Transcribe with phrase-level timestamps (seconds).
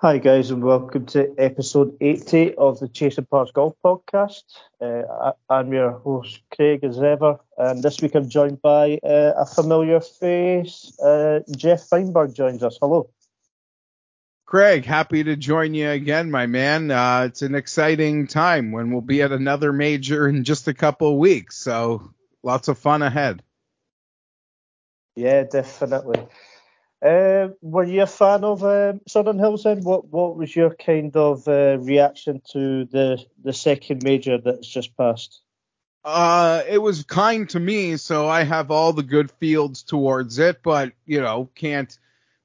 [0.00, 4.44] Hi, guys, and welcome to episode 80 of the Chasing Pars Golf Podcast.
[4.80, 9.32] Uh, I, am your host, Craig, as ever, and this week I'm joined by uh,
[9.36, 10.96] a familiar face.
[11.00, 12.78] Uh, Jeff Feinberg joins us.
[12.80, 13.10] Hello.
[14.46, 16.92] Craig, happy to join you again, my man.
[16.92, 21.10] Uh, it's an exciting time when we'll be at another major in just a couple
[21.10, 23.42] of weeks, so lots of fun ahead.
[25.16, 26.24] Yeah, definitely.
[27.00, 29.84] Uh, were you a fan of um, Southern Hills then?
[29.84, 34.96] What What was your kind of uh, reaction to the the second major that's just
[34.96, 35.40] passed?
[36.04, 40.62] Uh, it was kind to me, so I have all the good fields towards it,
[40.62, 41.96] but you know, can't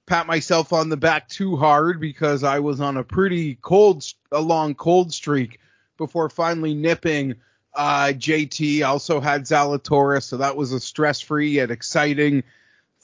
[0.05, 4.41] pat myself on the back too hard because I was on a pretty cold, a
[4.41, 5.59] long cold streak
[5.97, 7.35] before finally nipping.
[7.73, 12.43] Uh, JT also had Zalatoris, so that was a stress-free yet exciting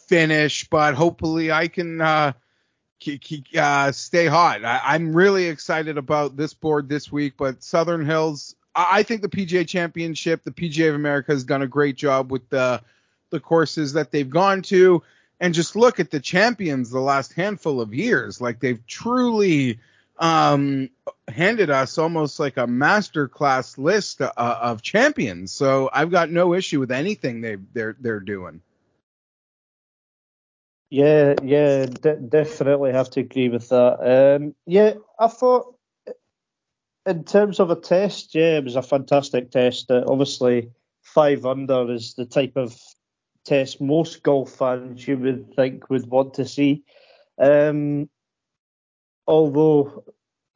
[0.10, 2.34] finish, but hopefully I can uh,
[3.56, 4.66] uh, stay hot.
[4.66, 9.22] I, am really excited about this board this week, but Southern Hills, I, I think
[9.22, 12.82] the PGA Championship, the PGA of America has done a great job with the
[13.30, 15.04] the courses that they've gone to,
[15.40, 18.42] and just look at the champions the last handful of years.
[18.42, 19.80] Like they've truly
[20.18, 20.90] um,
[21.28, 25.52] handed us almost like a masterclass list uh, of champions.
[25.52, 28.62] So I've got no issue with anything they they're they're doing.
[30.90, 34.38] Yeah, yeah, definitely have to agree with that.
[34.38, 35.76] Um, yeah, I thought
[37.06, 39.92] in terms of a test, yeah, it was a fantastic test.
[39.92, 40.72] Uh, obviously,
[41.04, 42.76] five under is the type of
[43.46, 46.84] test most golf fans you would think would want to see.
[47.38, 48.10] Um,
[49.28, 50.04] although,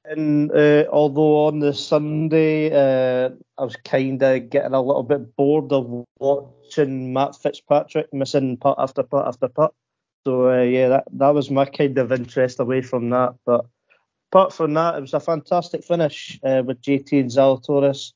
[0.09, 5.35] in, uh, although on the Sunday, uh, I was kind of getting a little bit
[5.35, 9.73] bored of watching Matt Fitzpatrick missing putt after putt after putt.
[10.25, 13.35] So uh, yeah, that that was my kind of interest away from that.
[13.45, 13.65] But
[14.31, 18.13] apart from that, it was a fantastic finish uh, with JT and Zalatoris.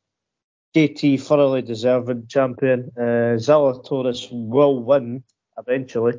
[0.76, 2.92] JT thoroughly deserving champion.
[2.96, 5.24] Uh, Zalatoris will win
[5.58, 6.14] eventually.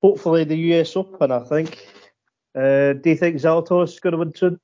[0.00, 1.86] Hopefully the US Open, I think.
[2.54, 4.60] Uh, do you think Zalatoris is going to win soon?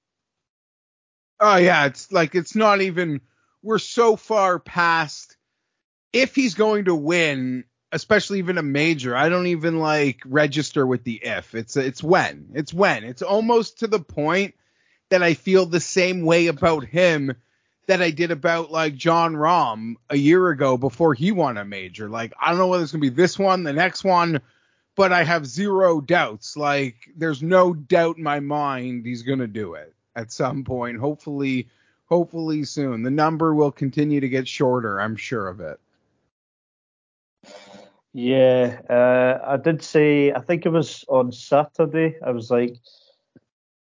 [1.41, 3.21] Oh yeah, it's like it's not even.
[3.62, 5.37] We're so far past.
[6.12, 9.16] If he's going to win, especially even a major.
[9.16, 11.54] I don't even like register with the if.
[11.54, 12.50] It's it's when.
[12.54, 13.04] It's when.
[13.04, 14.54] It's almost to the point
[15.10, 17.34] that I feel the same way about him
[17.87, 22.09] that I did about like Jon Rahm a year ago before he won a major.
[22.09, 24.43] Like I don't know whether it's gonna be this one, the next one,
[24.94, 26.56] but I have zero doubts.
[26.56, 30.98] Like there's no doubt in my mind he's gonna do it at some point.
[30.98, 31.69] Hopefully,
[32.06, 33.03] hopefully soon.
[33.03, 35.00] The number will continue to get shorter.
[35.00, 35.81] I'm sure of it.
[38.21, 42.75] Yeah, uh, I did say, I think it was on Saturday, I was like,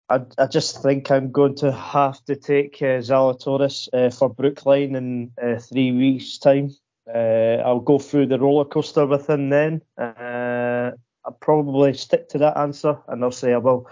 [0.10, 4.96] I, I just think I'm going to have to take uh, Zalatoris uh, for Brookline
[4.96, 6.70] in uh, three weeks' time.
[7.12, 9.82] Uh, I'll go through the roller coaster with him then.
[9.98, 10.92] Uh,
[11.26, 13.90] I'll probably stick to that answer, and I'll say I will,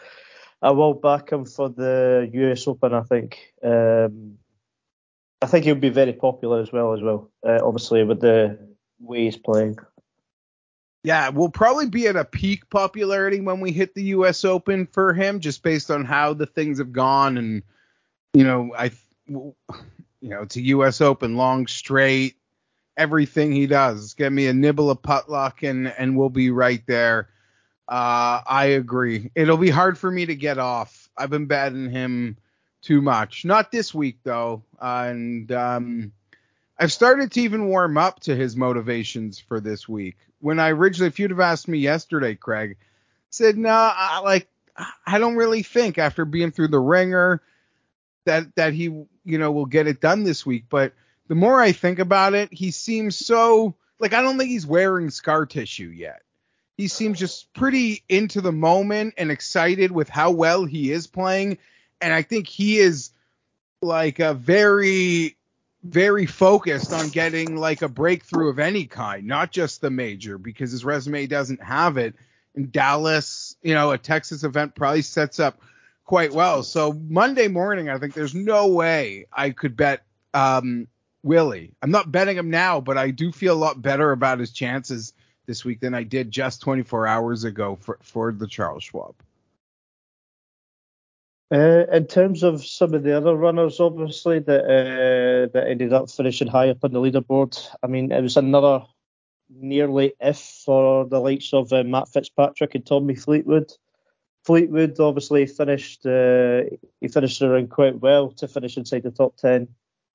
[0.61, 2.93] I will back him for the US Open.
[2.93, 3.51] I think.
[3.63, 4.37] Um,
[5.41, 7.31] I think he'll be very popular as well, as well.
[7.43, 8.59] Uh, obviously, with the
[8.99, 9.77] way he's playing.
[11.05, 14.43] Yeah, we'll probably be at a peak popularity when we hit the U.S.
[14.43, 17.61] Open for him, just based on how the things have gone, and
[18.33, 18.91] you know, I,
[19.27, 19.53] you
[20.21, 21.01] know, it's a U.S.
[21.01, 22.37] Open, long straight,
[22.97, 24.15] everything he does.
[24.15, 27.29] Get me a nibble of putt luck, and and we'll be right there.
[27.87, 29.29] Uh, I agree.
[29.35, 31.07] It'll be hard for me to get off.
[31.15, 32.37] I've been batting him
[32.81, 33.45] too much.
[33.45, 36.13] Not this week though, and um,
[36.77, 41.07] I've started to even warm up to his motivations for this week when I originally,
[41.07, 42.77] if you'd have asked me yesterday, Craig,
[43.29, 44.47] said, no, nah, like,
[45.07, 47.41] I don't really think after being through the ringer
[48.25, 50.65] that, that he, you know, will get it done this week.
[50.69, 50.93] But
[51.27, 55.09] the more I think about it, he seems so, like, I don't think he's wearing
[55.09, 56.21] scar tissue yet.
[56.77, 61.57] He seems just pretty into the moment and excited with how well he is playing.
[62.01, 63.11] And I think he is
[63.81, 65.37] like a very
[65.85, 70.71] very focused on getting like a breakthrough of any kind, not just the major, because
[70.71, 72.15] his resume doesn't have it.
[72.55, 75.59] In Dallas, you know, a Texas event probably sets up
[76.05, 76.63] quite well.
[76.63, 80.03] So Monday morning, I think there's no way I could bet
[80.33, 80.87] um,
[81.21, 81.73] Willie.
[81.81, 85.13] I'm not betting him now, but I do feel a lot better about his chances
[85.45, 89.15] this week than I did just 24 hours ago for, for the Charles Schwab.
[91.53, 96.09] Uh, in terms of some of the other runners, obviously that uh, that ended up
[96.09, 97.55] finishing high up on the leaderboard.
[97.83, 98.83] I mean, it was another
[99.49, 103.71] nearly if for the likes of uh, Matt Fitzpatrick and Tommy Fleetwood.
[104.43, 106.63] Fleetwood obviously finished uh,
[106.99, 109.67] he finished around quite well to finish inside the top ten.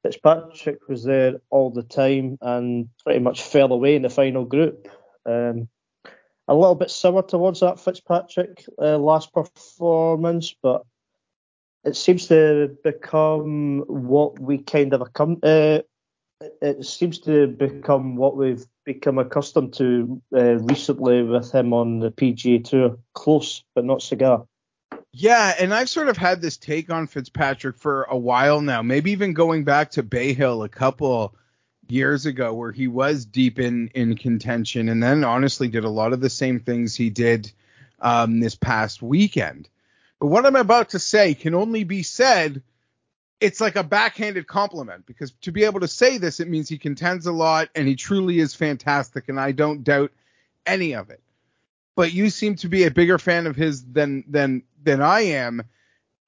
[0.02, 4.88] Fitzpatrick was there all the time and pretty much fell away in the final group.
[5.26, 5.68] Um,
[6.48, 10.82] a little bit sour towards that Fitzpatrick uh, last performance, but
[11.84, 15.38] it seems to become what we kind of come.
[15.42, 15.80] Uh,
[16.62, 22.10] it seems to become what we've become accustomed to uh, recently with him on the
[22.10, 22.98] PGA Tour.
[23.14, 24.46] Close, but not cigar.
[25.12, 29.10] Yeah, and I've sort of had this take on Fitzpatrick for a while now, maybe
[29.10, 31.34] even going back to Bay Hill a couple
[31.88, 36.12] years ago where he was deep in in contention and then honestly did a lot
[36.12, 37.50] of the same things he did
[38.00, 39.68] um, this past weekend.
[40.20, 42.62] But what I'm about to say can only be said
[43.40, 46.78] it's like a backhanded compliment because to be able to say this it means he
[46.78, 50.12] contends a lot and he truly is fantastic and I don't doubt
[50.67, 51.22] any of it
[52.00, 55.62] but you seem to be a bigger fan of his than than than I am.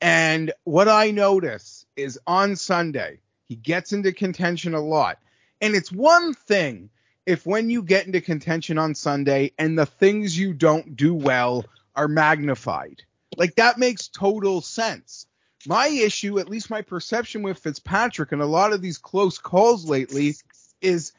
[0.03, 5.19] And what I notice is on Sunday, he gets into contention a lot.
[5.63, 6.91] And it's one thing
[7.25, 11.65] if when you get into contention on Sunday and the things you don't do well
[11.97, 13.03] are magnified.
[13.37, 15.27] Like that makes total sense.
[15.67, 19.85] My issue, at least my perception with Fitzpatrick and a lot of these close calls
[19.85, 20.35] lately,
[20.81, 21.13] is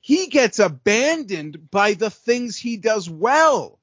[0.00, 3.78] he gets abandoned by the things he does well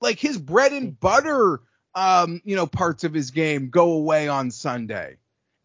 [0.00, 1.60] like his bread and butter
[1.94, 5.16] um, you know, parts of his game go away on Sunday.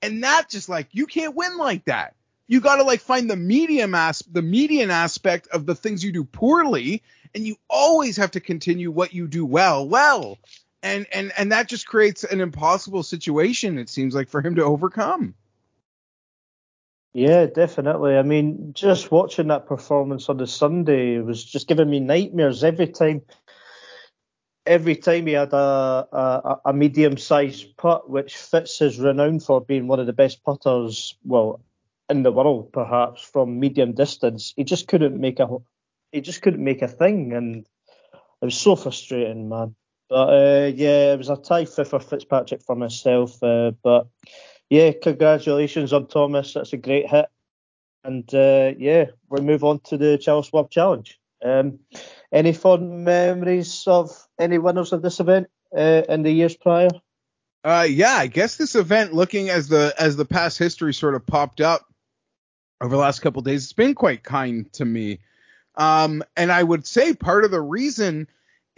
[0.01, 2.15] And that just like you can't win like that.
[2.47, 6.11] You got to like find the medium as the median aspect of the things you
[6.11, 7.03] do poorly
[7.35, 10.37] and you always have to continue what you do well well.
[10.83, 14.63] And and and that just creates an impossible situation it seems like for him to
[14.63, 15.35] overcome.
[17.13, 18.15] Yeah, definitely.
[18.17, 22.87] I mean, just watching that performance on the Sunday was just giving me nightmares every
[22.87, 23.21] time
[24.65, 29.87] every time he had a, a, a medium-sized putt, which Fitz is renowned for being
[29.87, 31.61] one of the best putters, well,
[32.09, 35.47] in the world perhaps from medium distance, he just couldn't make a
[36.11, 37.65] he just couldn't make a thing, and
[38.41, 39.75] it was so frustrating, man.
[40.11, 43.41] But uh, yeah, it was a tie for Fitzpatrick for myself.
[43.41, 44.07] Uh, but
[44.69, 46.53] yeah, congratulations on Thomas.
[46.53, 47.27] That's a great hit.
[48.03, 51.17] And uh, yeah, we'll move on to the Charles Schwab Challenge.
[51.45, 51.79] Um,
[52.29, 56.89] any fond memories of any winners of this event uh, in the years prior?
[57.63, 61.25] Uh, yeah, I guess this event, looking as the as the past history sort of
[61.25, 61.85] popped up
[62.81, 65.19] over the last couple days, it's been quite kind to me.
[65.75, 68.27] Um, and I would say part of the reason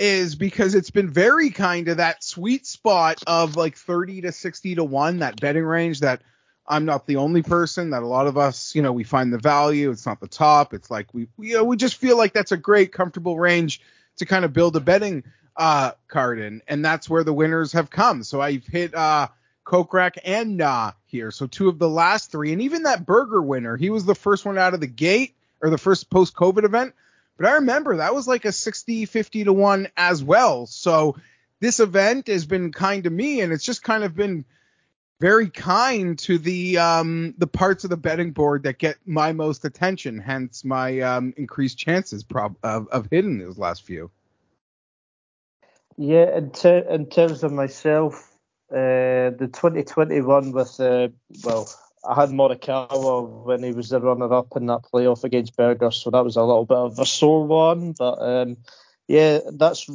[0.03, 4.75] is because it's been very kind to that sweet spot of like 30 to 60
[4.75, 6.21] to 1, that betting range that
[6.67, 9.38] I'm not the only person that a lot of us, you know, we find the
[9.38, 9.91] value.
[9.91, 10.73] It's not the top.
[10.73, 13.79] It's like we, you know, we just feel like that's a great, comfortable range
[14.17, 15.23] to kind of build a betting
[15.55, 18.23] uh, card in, and that's where the winners have come.
[18.23, 19.29] So I've hit uh,
[19.65, 21.31] Kokrak and Na here.
[21.31, 24.44] So two of the last three, and even that Berger winner, he was the first
[24.44, 26.94] one out of the gate or the first post-COVID event.
[27.38, 30.65] But I remember that was like a 60, 50 to one as well.
[30.68, 31.15] So
[31.59, 34.45] this event has been kind to me, and it's just kind of been
[35.19, 39.63] very kind to the um, the parts of the betting board that get my most
[39.63, 44.12] attention, hence my um, increased chances prob- of, of hitting those last few.
[45.95, 48.29] Yeah, in, ter- in terms of myself,
[48.71, 51.08] uh, the 2021 with uh,
[51.43, 51.69] well,
[52.05, 56.24] I had Morikawa when he was the runner-up in that playoff against Berger, so that
[56.24, 57.93] was a little bit of a sore one.
[57.93, 58.57] But um,
[59.07, 59.89] yeah, that's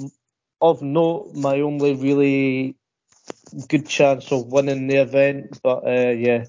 [0.60, 1.34] of note.
[1.34, 2.76] My only really
[3.68, 5.60] good chance of winning the event.
[5.62, 6.44] But uh, yeah,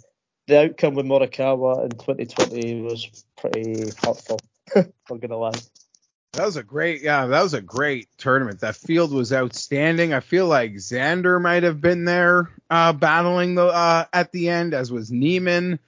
[0.48, 4.40] the outcome with Morikawa in 2020 was pretty hurtful.
[4.76, 5.52] I'm gonna lie.
[6.34, 8.60] That was a great, yeah, that was a great tournament.
[8.60, 10.14] That field was outstanding.
[10.14, 14.74] I feel like Xander might have been there uh, battling the uh, at the end,
[14.74, 15.80] as was Niemann.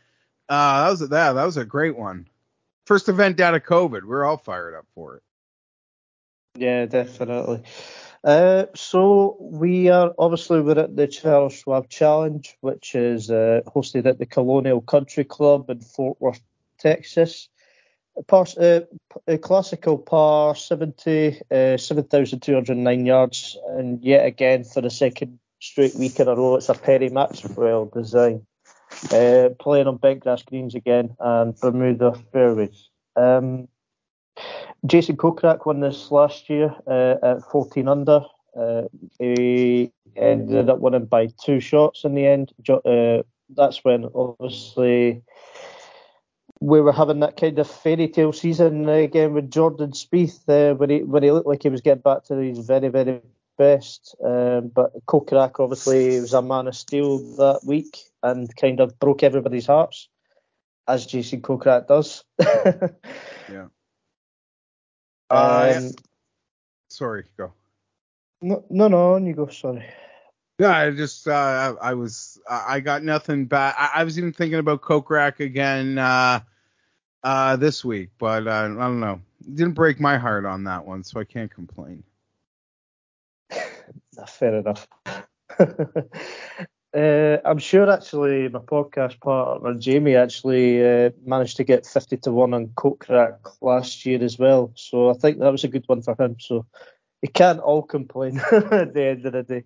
[0.50, 1.33] Uh, that was that.
[1.33, 2.27] That was a great one.
[2.86, 4.03] First event out of COVID.
[4.03, 5.24] We're all fired up for it.
[6.57, 7.63] Yeah, definitely.
[8.24, 14.05] Uh, so we are obviously we're at the Charles Schwab Challenge, which is uh, hosted
[14.05, 16.41] at the Colonial Country Club in Fort Worth,
[16.77, 17.50] Texas.
[18.27, 18.81] Par, uh,
[19.27, 26.19] a classical par 70, uh, 7,209 yards, and yet again for the second straight week
[26.19, 28.45] in a row, it's a Perry Maxwell design.
[29.11, 32.89] Uh, playing on bent grass greens again and Bermuda fairways.
[33.15, 33.67] Um,
[34.85, 38.25] Jason Kokrak won this last year uh, at 14 under.
[38.55, 38.83] Uh,
[39.19, 42.51] he ended up winning by two shots in the end.
[42.69, 43.23] Uh,
[43.55, 45.21] that's when obviously
[46.61, 50.91] we were having that kind of fairy tale season again with Jordan Spieth, uh, when
[50.91, 53.19] he when he looked like he was getting back to his very very
[53.57, 54.15] best.
[54.23, 59.23] Um, but Kokrak obviously was a man of steel that week and kind of broke
[59.23, 60.07] everybody's hearts,
[60.87, 62.23] as Jason Kokrak does.
[62.39, 63.67] yeah.
[65.31, 65.91] Uh, um.
[66.89, 67.53] Sorry, go.
[68.43, 69.47] No, no, no, on you go.
[69.47, 69.85] Sorry.
[70.61, 73.73] Yeah, I just uh, I was I got nothing back.
[73.79, 76.41] I, I was even thinking about Kokrak again uh,
[77.23, 79.21] uh, this week, but uh, I don't know.
[79.39, 82.03] It didn't break my heart on that one, so I can't complain.
[84.27, 84.87] Fair enough.
[85.59, 92.31] uh, I'm sure actually my podcast partner Jamie actually uh, managed to get 50 to
[92.31, 96.03] one on Kokrak last year as well, so I think that was a good one
[96.03, 96.35] for him.
[96.39, 96.67] So
[97.23, 99.63] you can't all complain at the end of the day.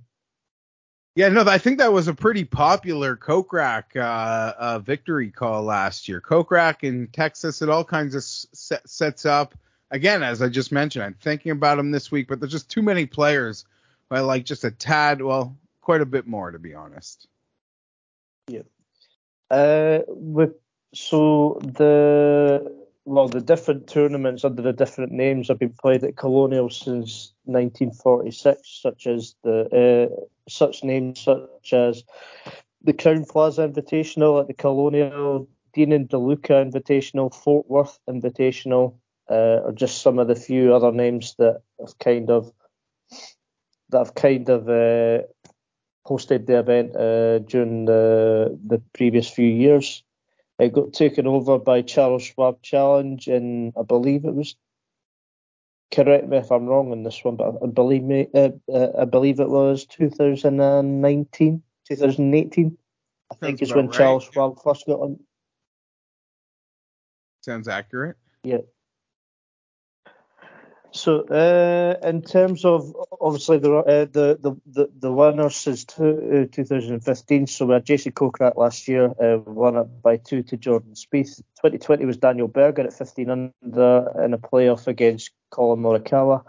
[1.15, 6.09] Yeah, no, I think that was a pretty popular Kokrak uh, uh, victory call last
[6.09, 6.19] year.
[6.19, 9.55] Kokrak in Texas, it all kinds of set, sets up.
[9.91, 12.81] Again, as I just mentioned, I'm thinking about him this week, but there's just too
[12.81, 13.65] many players.
[14.11, 17.27] I like just a tad, well, quite a bit more to be honest.
[18.47, 18.63] Yeah.
[19.49, 19.99] Uh,
[20.93, 26.69] so the well, the different tournaments under the different names have been played at Colonial
[26.71, 32.03] since 1946, such as the uh, such names such as
[32.83, 38.95] the Crowne Plaza Invitational at the Colonial, Dean and DeLuca Invitational, Fort Worth Invitational,
[39.29, 42.51] uh, or just some of the few other names that have kind of
[43.89, 45.23] that have kind of uh,
[46.07, 50.03] hosted the event uh, during the the previous few years.
[50.57, 54.55] It got taken over by Charles Schwab Challenge, and I believe it was.
[55.93, 59.05] Correct me if I'm wrong on this one, but I believe me, uh, uh, I
[59.05, 62.77] believe it was 2019, 2018.
[63.31, 63.95] I think is when right.
[63.95, 65.19] Charles Schwab first got on.
[67.41, 68.17] Sounds accurate.
[68.43, 68.59] Yeah.
[70.95, 76.47] So, uh, in terms of obviously the uh, the, the the the winners since two,
[76.49, 80.55] uh, 2015, so we had JC Kokrak last year, uh, won it by two to
[80.55, 81.41] Jordan Spieth.
[81.59, 86.43] 2020 was Daniel Berger at 15 under in a playoff against Collin Morikawa.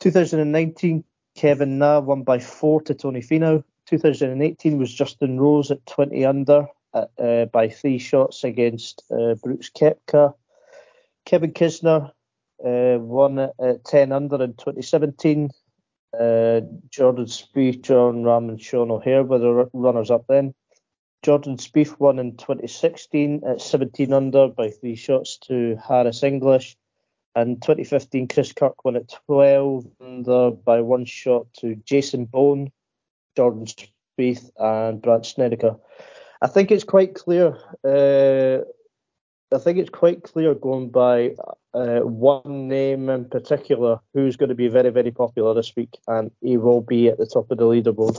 [0.00, 1.04] 2019,
[1.36, 3.62] Kevin Na won by four to Tony Finau.
[3.86, 9.70] 2018 was Justin Rose at 20 under at, uh, by three shots against uh, Brooks
[9.70, 10.34] Koepka.
[11.24, 12.10] Kevin Kisner
[12.64, 15.50] uh, won at 10 under in 2017.
[16.18, 20.54] Uh, Jordan Spieth, Jon Rahm, and Sean O'Hair were the runners up then.
[21.22, 26.76] Jordan Spieth won in 2016 at 17 under by three shots to Harris English.
[27.34, 32.70] And 2015, Chris Kirk won at 12 under by one shot to Jason Bohn,
[33.36, 35.76] Jordan Spieth, and Brad Snedeker.
[36.42, 37.56] I think it's quite clear.
[37.82, 38.64] Uh,
[39.54, 41.34] I think it's quite clear going by
[41.72, 46.30] uh, one name in particular who's going to be very, very popular this week, and
[46.40, 48.16] he will be at the top of the leaderboard.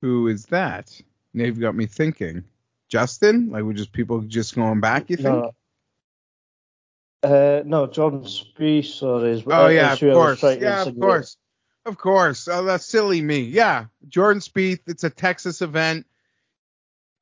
[0.00, 1.00] Who is that?
[1.34, 2.44] Now you've got me thinking.
[2.88, 3.50] Justin?
[3.50, 5.10] Like, we just people just going back?
[5.10, 5.28] You think?
[5.28, 5.52] No.
[7.22, 9.44] Uh, no, Jordan Spieth, sorry.
[9.46, 10.42] Oh yeah, of course.
[10.42, 11.36] Yeah, of course.
[11.84, 12.48] Of course.
[12.48, 13.40] Oh, that's silly me.
[13.40, 14.80] Yeah, Jordan Spieth.
[14.86, 16.06] It's a Texas event.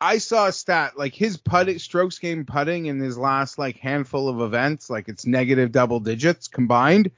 [0.01, 4.29] I saw a stat like his putting strokes game putting in his last like handful
[4.29, 7.11] of events, like it's negative double digits combined.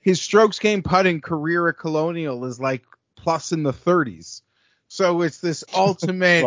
[0.00, 2.84] His strokes game putting career at Colonial is like
[3.16, 4.42] plus in the 30s.
[4.88, 6.44] So it's this ultimate.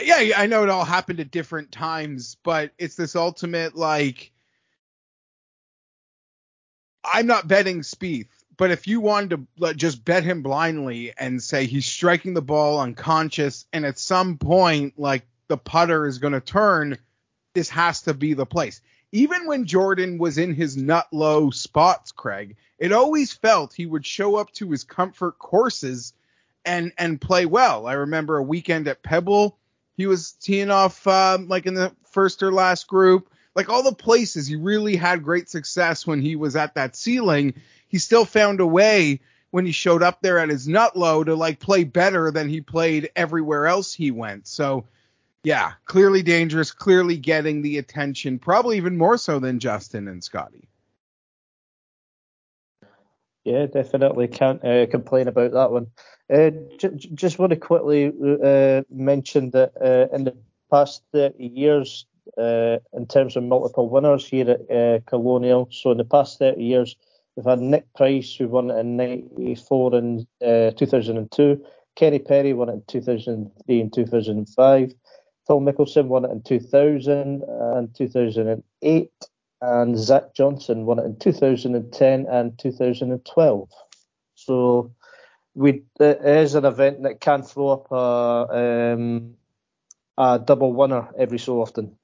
[0.00, 4.32] yeah, I know it all happened at different times, but it's this ultimate like.
[7.04, 11.64] I'm not betting Spieth but if you wanted to just bet him blindly and say
[11.64, 16.40] he's striking the ball unconscious, and at some point, like the putter is going to
[16.40, 16.98] turn,
[17.54, 18.82] this has to be the place.
[19.12, 24.04] Even when Jordan was in his nut low spots, Craig, it always felt he would
[24.04, 26.12] show up to his comfort courses
[26.64, 27.86] and and play well.
[27.86, 29.56] I remember a weekend at Pebble,
[29.96, 33.30] he was teeing off um, like in the first or last group.
[33.54, 37.54] Like all the places he really had great success when he was at that ceiling
[37.88, 41.34] he still found a way when he showed up there at his nut low to
[41.34, 44.46] like play better than he played everywhere else he went.
[44.46, 44.86] So
[45.42, 50.68] yeah, clearly dangerous, clearly getting the attention, probably even more so than Justin and Scotty.
[53.44, 55.86] Yeah, definitely can't uh, complain about that one.
[56.30, 60.36] Uh, j- just want to quickly uh, mention that uh, in the
[60.70, 62.04] past 30 years,
[62.36, 66.62] uh, in terms of multiple winners here at uh, Colonial, so in the past 30
[66.62, 66.96] years,
[67.38, 71.64] We've had Nick Price, who won it in 94 and uh, 2002.
[71.94, 74.94] Kenny Perry won it in 2003 and 2005.
[75.46, 79.12] Phil Mickelson won it in 2000 and 2008.
[79.60, 83.68] and Zach Johnson won it in 2010 and 2012.
[84.34, 84.92] So
[85.54, 89.34] we it is an event that can throw up a, um,
[90.16, 91.97] a double winner every so often.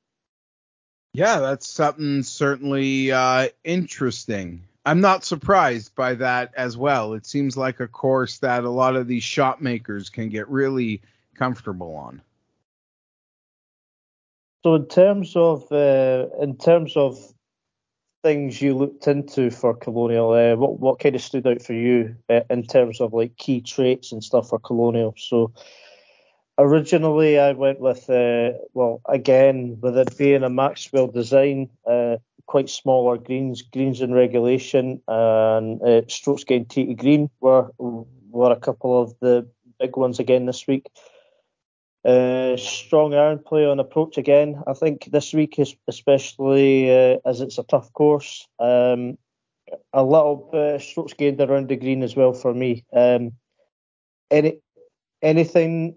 [1.14, 4.64] Yeah, that's something certainly uh, interesting.
[4.84, 7.14] I'm not surprised by that as well.
[7.14, 11.02] It seems like a course that a lot of these shot makers can get really
[11.36, 12.20] comfortable on.
[14.64, 17.16] So in terms of uh, in terms of
[18.24, 22.16] things you looked into for Colonial, uh, what what kind of stood out for you
[22.28, 25.14] uh, in terms of like key traits and stuff for Colonial?
[25.16, 25.52] So
[26.58, 32.68] originally I went with uh, well again with it being a Maxwell design, uh, quite
[32.68, 38.60] smaller greens, greens in regulation, and uh, strokes gained tee to green were were a
[38.60, 40.86] couple of the big ones again this week.
[42.04, 44.62] Uh, strong iron play on approach again.
[44.66, 49.16] I think this week, is especially uh, as it's a tough course, um,
[49.92, 52.84] a little uh, strokes gained around the green as well for me.
[52.92, 53.32] Um,
[54.30, 54.58] any
[55.22, 55.96] anything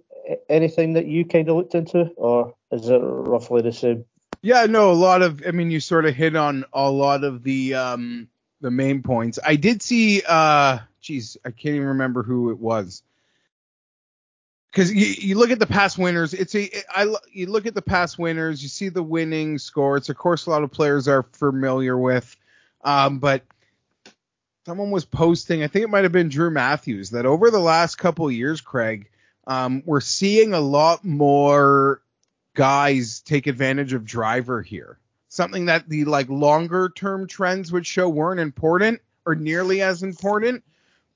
[0.49, 4.05] anything that you kind of looked into, or is it roughly the same?
[4.41, 5.43] Yeah, no, a lot of.
[5.47, 8.27] I mean, you sort of hit on a lot of the um,
[8.61, 9.39] the main points.
[9.43, 10.21] I did see.
[10.27, 13.01] uh Geez, I can't even remember who it was
[14.77, 17.81] because you, you look at the past winners, it's a I you look at the
[17.81, 19.97] past winners, you see the winning score.
[19.97, 22.35] It's a course a lot of players are familiar with,
[22.83, 23.43] um, but
[24.67, 27.95] someone was posting, I think it might have been Drew Matthews, that over the last
[27.95, 29.09] couple years, Craig,
[29.47, 32.01] um, we're seeing a lot more
[32.53, 34.99] guys take advantage of driver here.
[35.29, 40.63] Something that the like longer term trends would show weren't important or nearly as important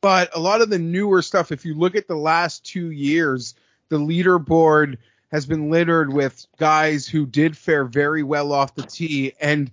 [0.01, 3.53] but a lot of the newer stuff, if you look at the last two years,
[3.89, 4.97] the leaderboard
[5.31, 9.33] has been littered with guys who did fare very well off the tee.
[9.39, 9.71] And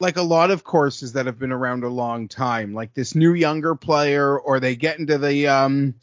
[0.00, 3.34] like a lot of courses that have been around a long time, like this new
[3.34, 5.94] younger player, or they get into the, um,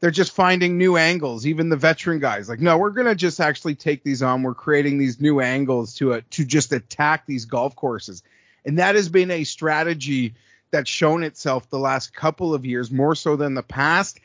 [0.00, 1.46] they're just finding new angles.
[1.46, 4.42] Even the veteran guys, like, no, we're gonna just actually take these on.
[4.42, 8.22] We're creating these new angles to uh, to just attack these golf courses,
[8.64, 10.34] and that has been a strategy
[10.70, 14.20] that's shown itself the last couple of years more so than the past.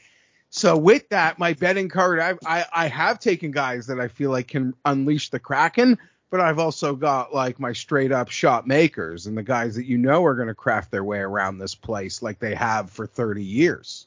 [0.49, 4.29] So with that, my betting card, I, I, I have taken guys that I feel
[4.29, 5.97] like can unleash the Kraken,
[6.29, 9.97] but I've also got like my straight up shot makers and the guys that you
[9.97, 13.43] know are going to craft their way around this place like they have for 30
[13.43, 14.05] years.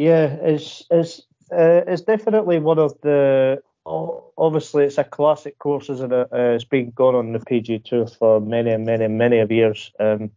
[0.00, 1.20] Yeah, it's it's
[1.52, 6.28] uh, it's definitely one of the obviously it's a classic course, isn't it?
[6.32, 9.92] Uh, it's been going on the PGA Tour for many and many many of years.
[10.00, 10.30] Um,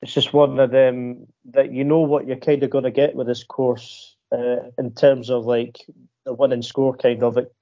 [0.00, 3.16] it's just one of them that you know what you're kind of going to get
[3.16, 5.78] with this course uh, in terms of like
[6.24, 7.52] the winning score, kind of it.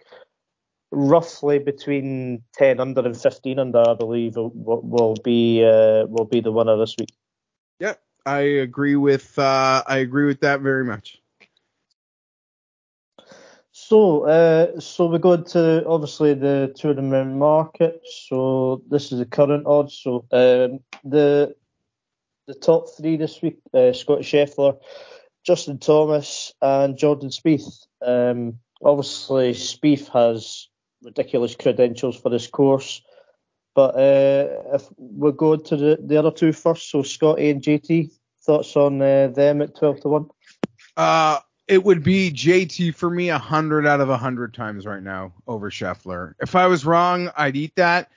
[0.91, 6.41] Roughly between 10 under and 15 under, I believe, will, will be uh, will be
[6.41, 7.15] the winner this week.
[7.79, 11.21] Yep, I agree with uh, I agree with that very much.
[13.73, 18.01] So, uh, so we go into obviously the tournament market.
[18.29, 19.95] So this is the current odds.
[20.01, 21.57] So um, the
[22.47, 24.79] the top three this week: uh, Scotty Scheffler,
[25.45, 27.85] Justin Thomas, and Jordan Spieth.
[28.01, 30.69] Um, obviously, Spieth has
[31.03, 33.03] ridiculous credentials for this course.
[33.75, 38.11] But uh, if we're going to the, the other two first, so Scotty and JT,
[38.51, 40.31] thoughts on uh, them at twelve to one?
[40.97, 45.03] Uh, it would be JT for me a hundred out of a hundred times right
[45.03, 46.35] now over Scheffler.
[46.41, 48.11] If I was wrong, I'd eat that.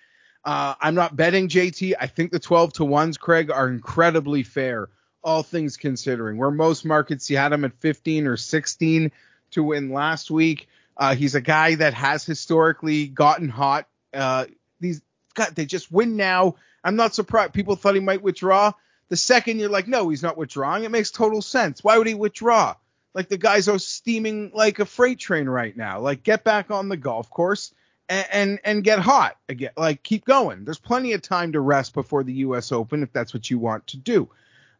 [0.43, 1.93] Uh, I'm not betting JT.
[2.00, 4.89] I think the 12 to ones, Craig, are incredibly fair,
[5.24, 6.38] all things considering.
[6.38, 9.12] Where most markets you had him at 15 or 16
[9.52, 10.67] to win last week.
[10.98, 13.88] Uh, he's a guy that has historically gotten hot.
[14.12, 14.46] Uh,
[14.80, 15.02] these
[15.36, 16.56] God, they just win now.
[16.84, 17.54] I'm not surprised.
[17.54, 18.74] People thought he might withdraw.
[19.13, 20.86] The second you're like, no, he's not withdrawing.
[20.86, 21.84] It makes total sense.
[21.84, 22.73] Why would he withdraw?
[23.13, 25.99] Like the guys are steaming like a freight train right now.
[25.99, 27.76] Like get back on the golf course
[28.10, 29.69] and and, and get hot again.
[29.78, 30.65] Like keep going.
[30.65, 32.71] There's plenty of time to rest before the U.S.
[32.71, 34.32] Open if that's what you want to do.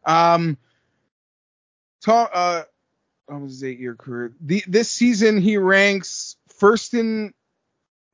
[0.04, 0.58] Um,
[2.04, 2.62] Tom, uh,
[3.28, 4.32] was his eight-year career?
[4.40, 7.34] The, this season he ranks first in.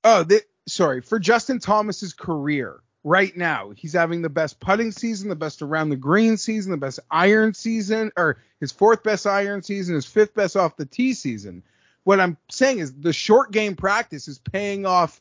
[0.04, 3.70] Oh, the, sorry for Justin Thomas's career right now.
[3.76, 7.54] He's having the best putting season, the best around the green season, the best iron
[7.54, 11.62] season, or his fourth best iron season, his fifth best off the tee season.
[12.04, 15.20] What I'm saying is the short game practice is paying off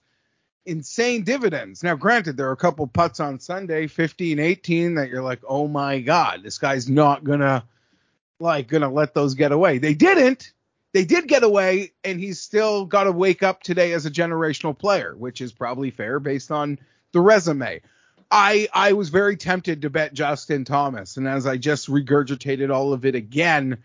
[0.65, 1.83] insane dividends.
[1.83, 5.67] Now, granted, there are a couple putts on Sunday, 15, 18, that you're like, oh
[5.67, 7.63] my God, this guy's not gonna
[8.39, 9.77] like gonna let those get away.
[9.77, 10.53] They didn't,
[10.93, 14.77] they did get away, and he's still got to wake up today as a generational
[14.77, 16.79] player, which is probably fair based on
[17.11, 17.81] the resume.
[18.31, 22.93] I I was very tempted to bet Justin Thomas, and as I just regurgitated all
[22.93, 23.77] of it again,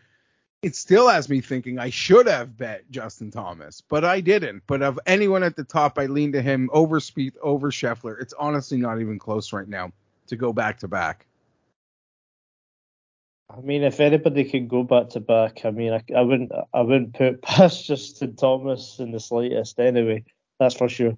[0.64, 4.62] it still has me thinking I should have bet Justin Thomas, but I didn't.
[4.66, 8.20] But of anyone at the top, I lean to him over Spieth, over Scheffler.
[8.20, 9.92] It's honestly not even close right now
[10.28, 11.26] to go back to back.
[13.50, 16.80] I mean, if anybody can go back to back, I mean, I, I wouldn't, I
[16.80, 19.78] wouldn't put past Justin Thomas in the slightest.
[19.78, 20.24] Anyway,
[20.58, 21.16] that's for sure.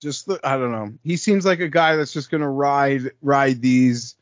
[0.00, 0.92] Just, the, I don't know.
[1.04, 4.16] He seems like a guy that's just gonna ride, ride these,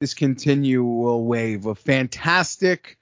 [0.00, 2.98] this continual wave of fantastic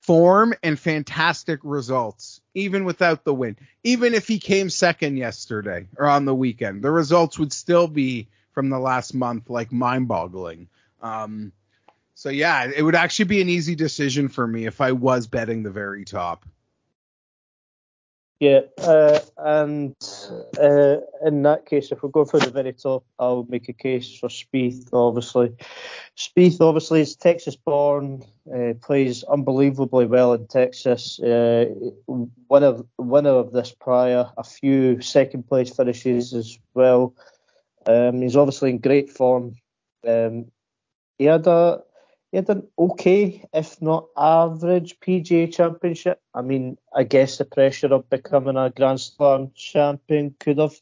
[0.00, 3.56] form and fantastic results, even without the win.
[3.82, 8.28] Even if he came second yesterday or on the weekend, the results would still be
[8.52, 10.68] from the last month like mind-boggling.
[11.00, 11.52] Um,
[12.14, 15.62] so yeah, it would actually be an easy decision for me if I was betting
[15.62, 16.44] the very top.
[18.40, 19.94] Yeah, uh, and
[20.60, 24.18] uh, in that case, if we're going for the very top, I'll make a case
[24.18, 25.52] for Spieth, obviously.
[26.16, 31.20] Spieth, obviously, is Texas-born, uh, plays unbelievably well in Texas.
[31.20, 31.66] Uh,
[32.06, 37.14] winner, winner of this prior, a few second-place finishes as well.
[37.86, 39.54] Um, he's obviously in great form.
[40.06, 40.46] Um,
[41.18, 41.82] he had a
[42.34, 46.20] he had an okay, if not average, PGA Championship.
[46.34, 50.74] I mean, I guess the pressure of becoming a Grand Slam champion could have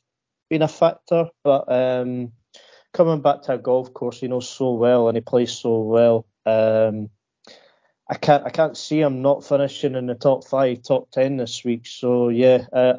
[0.49, 2.33] been a factor, but um,
[2.95, 6.25] coming back to a golf course he knows so well and he plays so well.
[6.47, 7.11] Um,
[8.09, 11.62] I can't I can't see him not finishing in the top five, top ten this
[11.65, 11.87] week.
[11.87, 12.95] So yeah, uh,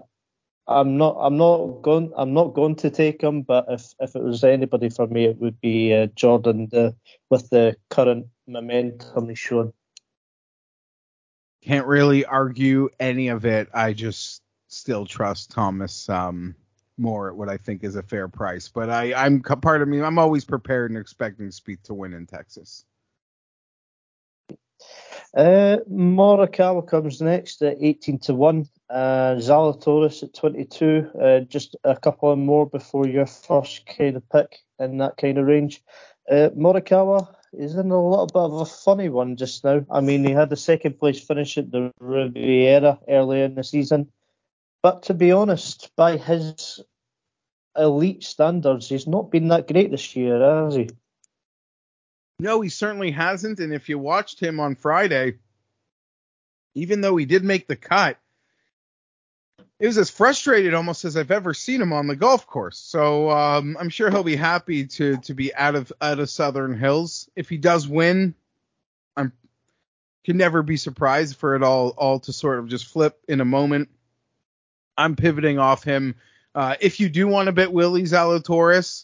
[0.67, 4.21] I'm not I'm not going I'm not going to take him, but if if it
[4.21, 6.95] was anybody for me, it would be uh, Jordan the,
[7.31, 9.73] with the current momentum he's shown.
[11.61, 13.69] Can't really argue any of it.
[13.73, 16.55] I just still trust Thomas um,
[16.97, 18.67] more at what I think is a fair price.
[18.67, 20.01] But I I'm part of me.
[20.01, 22.85] I'm always prepared and expecting Spieth to win in Texas.
[25.35, 28.69] Uh, Morikawa comes next at 18 to 1.
[28.89, 31.09] Uh, Zalatoris at 22.
[31.19, 35.47] Uh, just a couple more before your first kind of pick in that kind of
[35.47, 35.81] range.
[36.29, 39.85] Uh, Morikawa is in a little bit of a funny one just now.
[39.89, 44.11] I mean, he had the second place finish at the Riviera earlier in the season.
[44.81, 46.81] But to be honest, by his
[47.77, 50.89] elite standards, he's not been that great this year, has he?
[52.39, 53.59] No, he certainly hasn't.
[53.59, 55.35] And if you watched him on Friday,
[56.75, 58.17] even though he did make the cut,
[59.83, 62.77] it was as frustrated almost as I've ever seen him on the golf course.
[62.77, 66.79] So um, I'm sure he'll be happy to to be out of out of Southern
[66.79, 67.29] Hills.
[67.35, 68.33] If he does win,
[69.17, 69.33] I'm
[70.23, 73.45] can never be surprised for it all all to sort of just flip in a
[73.45, 73.89] moment.
[74.97, 76.15] I'm pivoting off him.
[76.55, 79.03] Uh, if you do want to bet Willie Zalatoris,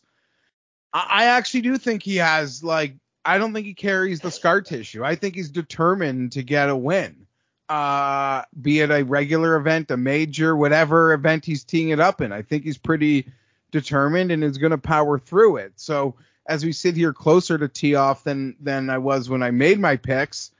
[0.94, 4.62] I, I actually do think he has like I don't think he carries the scar
[4.62, 5.04] tissue.
[5.04, 7.28] I think he's determined to get a win.
[7.70, 12.32] Uh, be it a regular event, a major, whatever event he's teeing it up in.
[12.32, 13.32] I think he's pretty
[13.72, 15.74] determined and is going to power through it.
[15.76, 16.16] So
[16.48, 19.80] as we sit here closer to tee off than than I was when I made
[19.80, 20.52] my picks,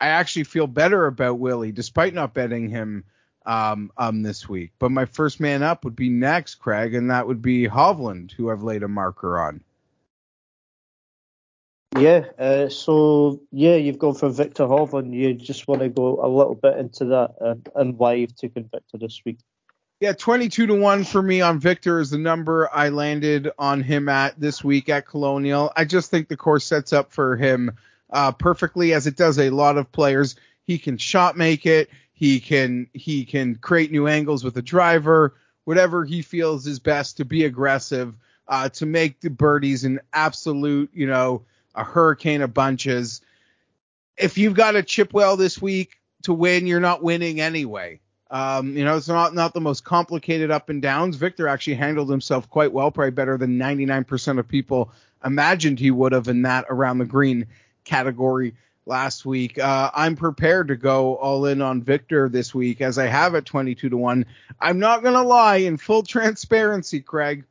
[0.00, 3.04] I actually feel better about Willie despite not betting him
[3.46, 4.72] um, um this week.
[4.80, 8.50] But my first man up would be next, Craig, and that would be Hovland, who
[8.50, 9.60] I've laid a marker on.
[11.98, 15.14] Yeah, uh, so yeah, you've gone for Viktor Hovland.
[15.14, 18.68] You just want to go a little bit into that and, and why you've taken
[18.70, 19.38] Viktor this week.
[20.00, 24.10] Yeah, 22 to 1 for me on Viktor is the number I landed on him
[24.10, 25.72] at this week at Colonial.
[25.74, 27.74] I just think the course sets up for him
[28.10, 30.36] uh, perfectly as it does a lot of players.
[30.66, 31.88] He can shot make it.
[32.12, 35.34] He can he can create new angles with the driver.
[35.64, 38.14] Whatever he feels is best to be aggressive,
[38.48, 41.42] uh, to make the birdies an absolute, you know,
[41.76, 43.20] a hurricane of bunches.
[44.16, 48.00] If you've got a chip well this week to win, you're not winning anyway.
[48.30, 51.16] Um, you know, it's not not the most complicated up and downs.
[51.16, 54.90] Viktor actually handled himself quite well, probably better than 99% of people
[55.24, 57.46] imagined he would have in that around the green
[57.84, 59.58] category last week.
[59.58, 63.44] Uh, I'm prepared to go all in on Viktor this week as I have at
[63.44, 64.26] 22 to 1.
[64.60, 67.44] I'm not going to lie in full transparency, Craig.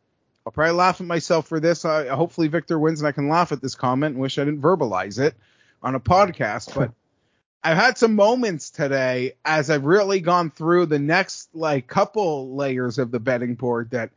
[0.46, 1.86] I'll probably laugh at myself for this.
[1.86, 4.62] I, hopefully Viktor wins and I can laugh at this comment and wish I didn't
[4.62, 5.36] verbalize it
[5.82, 6.76] on a podcast.
[6.76, 6.92] But
[7.64, 13.00] I've had some moments today as I've really gone through the next like couple layers
[13.00, 14.12] of the betting board that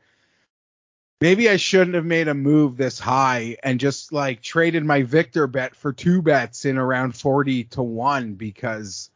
[1.18, 5.46] maybe I shouldn't have made a move this high and just like traded my Viktor
[5.46, 9.10] bet for two bets in around 40 to 1 because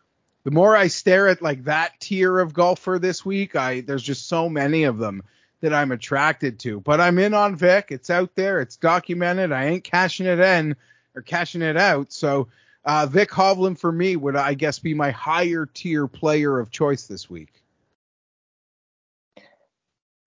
[0.44, 4.29] the more I stare at like that tier of golfer this week, I there's just
[4.29, 5.22] so many of them
[5.62, 6.81] that I'm attracted to.
[6.81, 7.87] But I'm in on Vic.
[7.90, 8.61] It's out there.
[8.61, 9.53] It's documented.
[9.53, 10.77] I ain't cashing it in
[11.14, 12.12] or cashing it out.
[12.12, 12.48] So
[12.85, 17.07] uh, Vic Hovland for me would I guess be my higher tier player of choice
[17.07, 17.62] this week.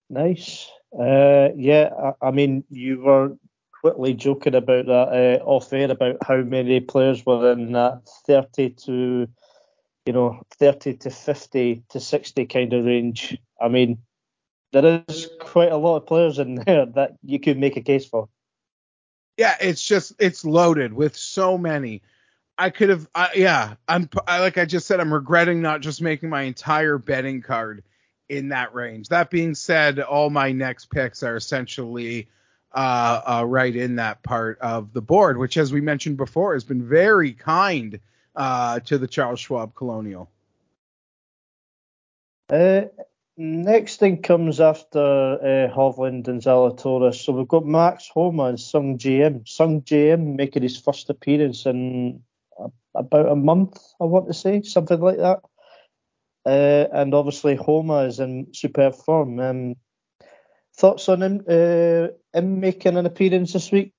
[0.10, 0.70] Nice.
[0.98, 1.90] Uh, yeah,
[2.22, 3.36] I, I, mean you were
[3.82, 8.70] quickly joking about that uh, off air about how many players were in that 30
[8.70, 9.28] to
[10.06, 13.38] you know 30 to 50 to 60 kind of range.
[13.60, 13.98] I mean
[14.82, 18.06] there is quite a lot of players in there that you could make a case
[18.06, 18.30] for.
[19.38, 22.02] Yeah, it's just it's loaded with so many.
[22.58, 23.76] I could have, yeah.
[23.86, 27.84] I'm I, like I just said, I'm regretting not just making my entire betting card
[28.30, 29.10] in that range.
[29.10, 32.30] That being said, all my next picks are essentially
[32.74, 36.64] uh, uh, right in that part of the board, which, as we mentioned before, has
[36.64, 38.00] been very kind
[38.36, 40.30] uh, to the Charles Schwab Colonial.
[42.50, 42.84] Uh,
[43.38, 47.24] next thing comes after uh, Hovland and Zalatoris.
[47.24, 49.40] So we've got Max Homa and Sungjae Im.
[49.42, 52.22] Sungjae Im making his first appearance in
[52.96, 55.42] about a month, I want to say, something like that.
[56.46, 59.40] Uh, and obviously Homa is in superb form.
[59.40, 59.76] Um,
[60.78, 63.94] thoughts on him, uh, him making an appearance this week?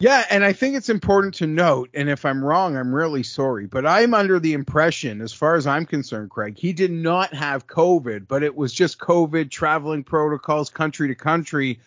[0.00, 3.66] Yeah, and I think it's important to note, and if I'm wrong, I'm really sorry,
[3.66, 7.66] but I'm under the impression, as far as I'm concerned, Craig, he did not have
[7.66, 11.80] COVID, but it was just COVID traveling protocols country to country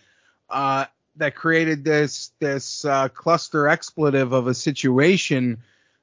[0.50, 5.58] uh, that created this this uh, cluster expletive of a situation,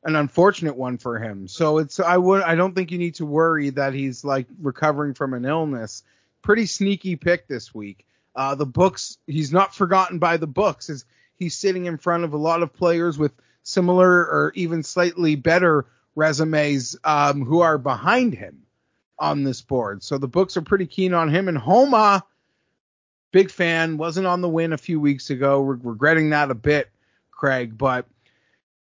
[0.05, 1.47] an unfortunate one for him.
[1.47, 5.13] So it's I would I don't think you need to worry that he's like recovering
[5.13, 6.05] from an illness.
[6.41, 8.07] Pretty sneaky pick this week.
[8.35, 10.89] Uh, the books he's not forgotten by the books.
[10.89, 11.05] Is
[11.39, 15.87] he's sitting in front of a lot of players with similar or even slightly better
[16.15, 18.63] resumes um, who are behind him
[19.19, 20.03] on this board.
[20.03, 21.49] So the books are pretty keen on him.
[21.49, 22.25] And Homa,
[23.33, 25.61] big fan, wasn't on the win a few weeks ago.
[25.61, 26.91] Re- regretting that a bit,
[27.31, 27.77] Craig.
[27.77, 28.07] But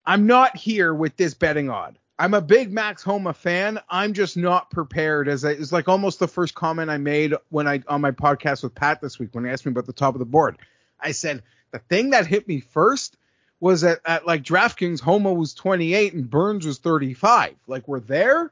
[0.06, 1.98] I'm not here with this betting odd.
[2.18, 3.80] I'm a big Max Homa fan.
[3.90, 5.30] I'm just not prepared.
[5.30, 8.76] As it's like almost the first comment I made when I on my podcast with
[8.76, 10.58] Pat this week when he asked me about the top of the board.
[11.00, 13.18] I said the thing that hit me first
[13.60, 17.56] was that at like DraftKings, Homa was 28 and Burns was 35.
[17.68, 18.52] Like we're there,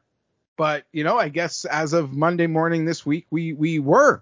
[0.57, 4.21] but you know, I guess as of Monday morning this week, we we were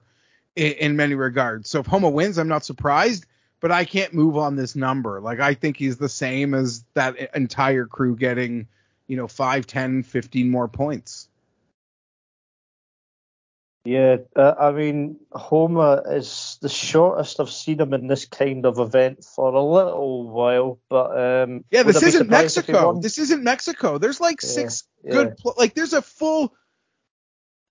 [0.55, 1.69] in, in many regards.
[1.69, 3.25] So if Homa wins, I'm not surprised,
[3.60, 5.19] but I can't move on this number.
[5.21, 8.67] Like I think he's the same as that entire crew getting,
[9.08, 11.29] you know, 5, 10, 15 more points.
[13.85, 18.79] Yeah, uh, I mean, Homa is the shortest I've seen him in this kind of
[18.79, 22.99] event for a little while, but um, yeah, this isn't Mexico.
[22.99, 23.99] This isn't Mexico.
[23.99, 25.11] There's like yeah, six yeah.
[25.11, 26.55] good, pl- like there's a full,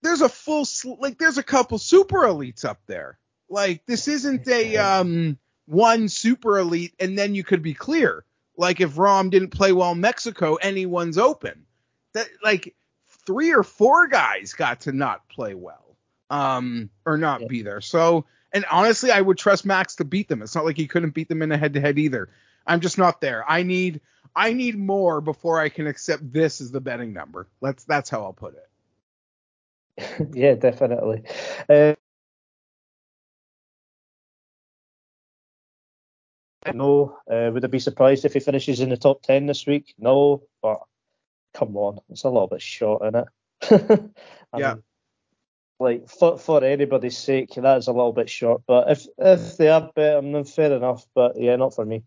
[0.02, 0.64] there's a full,
[1.00, 3.18] like there's a couple super elites up there.
[3.50, 8.24] Like this isn't a um one super elite and then you could be clear.
[8.56, 11.66] Like if Rahm didn't play well in Mexico, anyone's open.
[12.12, 12.76] That like
[13.26, 15.83] three or four guys got to not play well
[16.30, 17.46] um, or not yeah.
[17.48, 17.80] be there.
[17.80, 20.42] So, and honestly, I would trust Max to beat them.
[20.42, 22.28] It's not like he couldn't beat them in a head to head either.
[22.66, 23.44] I'm just not there.
[23.48, 24.00] I need
[24.34, 27.48] I need more before I can accept this as the betting number.
[27.60, 30.30] Let's that's how I'll put it.
[30.34, 31.22] yeah, definitely.
[31.68, 31.94] Uh,
[36.72, 39.94] no, uh, would I be surprised if he finishes in the top ten this week?
[39.98, 40.80] No, but
[41.52, 43.28] come on, it's a little bit short in it.
[44.56, 44.74] yeah.
[44.74, 44.82] Mean,
[45.80, 48.62] like for for anybody's sake, that is a little bit short.
[48.66, 51.06] But if if they are better, then fair enough.
[51.14, 52.02] But yeah, not for me.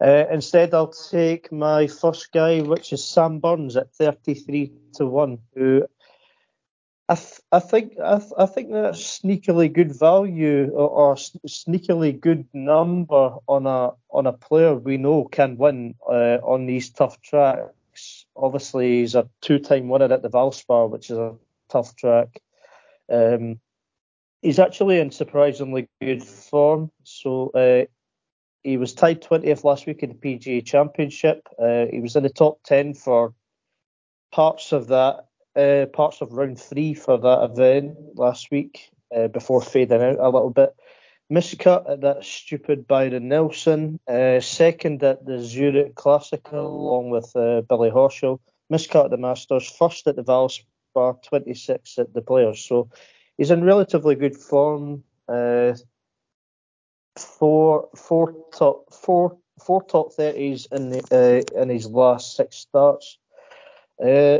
[0.00, 5.38] Uh, instead, I'll take my first guy, which is Sam Burns at 33 to one.
[5.54, 5.86] Who
[7.10, 12.18] I th- I think I, th- I think that's sneakily good value or, or, sneakily
[12.18, 17.20] good number on a on a player we know can win uh, on these tough
[17.20, 18.26] tracks.
[18.36, 21.34] Obviously, he's a two-time winner at the Valspar, which is a
[21.68, 22.40] tough track.
[23.10, 23.60] Um,
[24.42, 26.90] he's actually in surprisingly good form.
[27.04, 27.86] So uh,
[28.62, 31.48] he was tied 20th last week in the PGA Championship.
[31.58, 33.34] Uh, he was in the top 10 for
[34.32, 39.60] parts of that, uh, parts of round three for that event last week uh, before
[39.60, 40.74] fading out a little bit.
[41.32, 44.00] Miscut at that stupid Byron Nelson.
[44.08, 48.40] Uh, second at the Zurich Classic along with uh, Billy Horschel.
[48.72, 49.68] Miscut at the Masters.
[49.70, 50.64] First at the Valspar
[50.94, 52.64] bar 26 at the players.
[52.64, 52.88] So
[53.36, 55.04] he's in relatively good form.
[55.28, 55.74] Uh,
[57.18, 63.18] four, four top, four, four top 30s in the, uh, in his last six starts.
[64.02, 64.38] Uh,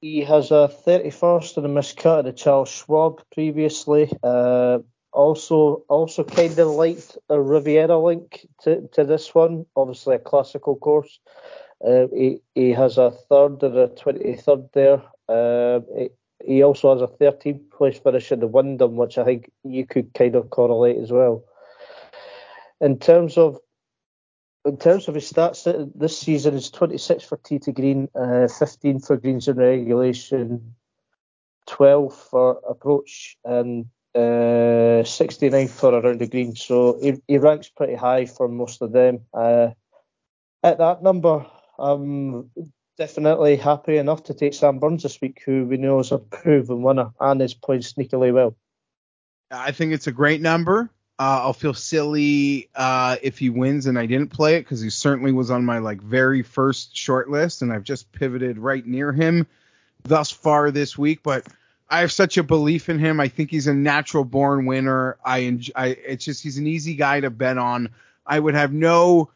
[0.00, 4.10] he has a 31st and a miscut of the Charles Schwab previously.
[4.22, 4.78] Uh,
[5.12, 9.66] also, also kind of liked a Riviera link to, to this one.
[9.76, 11.20] Obviously, a classical course.
[11.86, 15.02] Uh, he, he has a third and a 23rd there.
[15.28, 16.10] Uh, he,
[16.44, 20.12] he also has a 13th place finish in the Wyndham, which I think you could
[20.14, 21.44] kind of correlate as well.
[22.80, 23.58] In terms of
[24.66, 29.00] in terms of his stats, uh, this season is 26 for to green, uh, 15
[29.00, 30.74] for greens in regulation,
[31.66, 36.54] 12 for approach, and uh, 69 for around the green.
[36.54, 39.20] So he, he, ranks pretty high for most of them.
[39.32, 39.68] Uh,
[40.62, 41.46] at that number,
[41.80, 42.50] I'm
[42.98, 46.82] definitely happy enough to take Sam Burns this week, who we know is a proven
[46.82, 48.54] winner and is playing sneakily well.
[49.50, 50.90] I think it's a great number.
[51.18, 54.90] Uh, I'll feel silly uh, if he wins and I didn't play it because he
[54.90, 59.12] certainly was on my like very first short list, and I've just pivoted right near
[59.12, 59.46] him
[60.02, 61.22] thus far this week.
[61.22, 61.46] But
[61.90, 63.20] I have such a belief in him.
[63.20, 65.18] I think he's a natural born winner.
[65.24, 67.90] I, enjoy, I it's just he's an easy guy to bet on.
[68.26, 69.30] I would have no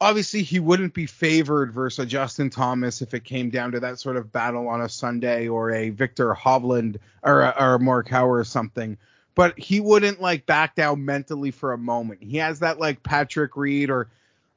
[0.00, 4.16] obviously he wouldn't be favored versus Justin Thomas if it came down to that sort
[4.16, 8.44] of battle on a Sunday or a Viktor Hovland or a, or a Morikawa or
[8.44, 8.96] something
[9.34, 12.22] but he wouldn't like back down mentally for a moment.
[12.22, 14.08] He has that like Patrick Reed or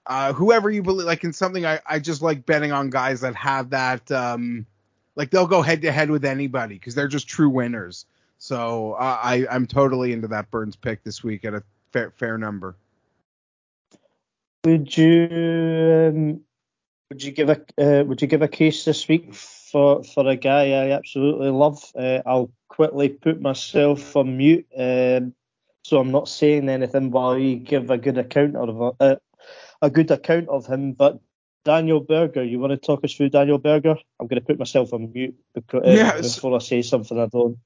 [0.05, 3.35] uh, whoever you believe, like in something I, I just like betting on guys that
[3.35, 4.65] have that, um,
[5.15, 8.05] like they'll go head to head with anybody because they're just true winners.
[8.39, 12.37] So uh, I, I'm totally into that Burns pick this week at a fair, fair
[12.37, 12.75] number.
[14.65, 16.41] Would you um,
[17.09, 20.37] would you give a uh, would you give a case this week for for a
[20.37, 21.83] guy I absolutely love?
[21.95, 25.33] Uh, I'll quickly put myself on mute, um,
[25.83, 29.15] so I'm not saying anything while you give a good account of uh,
[29.81, 30.93] a good account of him.
[30.93, 31.19] But
[31.65, 33.95] Daniel Berger, you want to talk us through Daniel Berger?
[34.19, 36.35] I'm going to put myself on mute because, uh, yes.
[36.35, 37.57] before I say something I don't.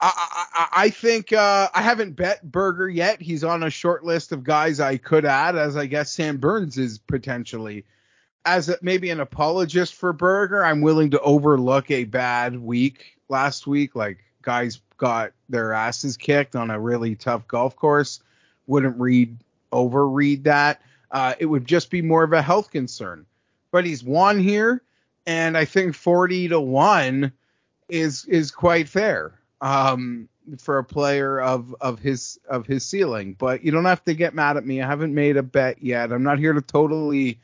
[0.00, 3.20] I, I, I think uh, I haven't bet Berger yet.
[3.20, 6.76] He's on a short list of guys I could add, as I guess Sam Burns
[6.76, 7.84] is potentially.
[8.44, 13.66] As a, maybe an apologist for Berger, I'm willing to overlook a bad week last
[13.66, 13.96] week.
[13.96, 18.20] Like guys got their asses kicked on a really tough golf course.
[18.66, 19.36] Wouldn't read
[19.72, 20.82] overread that.
[21.10, 23.24] Uh, it would just be more of a health concern.
[23.70, 24.82] But he's won here,
[25.26, 27.32] and I think 40 to one
[27.88, 33.34] is is quite fair um, for a player of of his of his ceiling.
[33.38, 34.80] But you don't have to get mad at me.
[34.80, 36.12] I haven't made a bet yet.
[36.12, 37.38] I'm not here to totally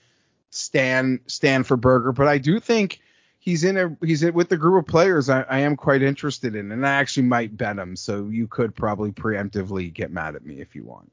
[0.51, 3.01] stand stand for Berger, but I do think
[3.38, 6.55] he's in a he's in, with the group of players I, I, am quite interested
[6.55, 7.96] in, and I actually might bet him.
[7.96, 11.11] So you could probably preemptively get mad at me if you want.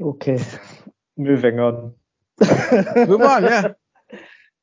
[0.00, 0.42] Okay,
[1.16, 1.94] moving on.
[2.96, 3.68] Move on, yeah.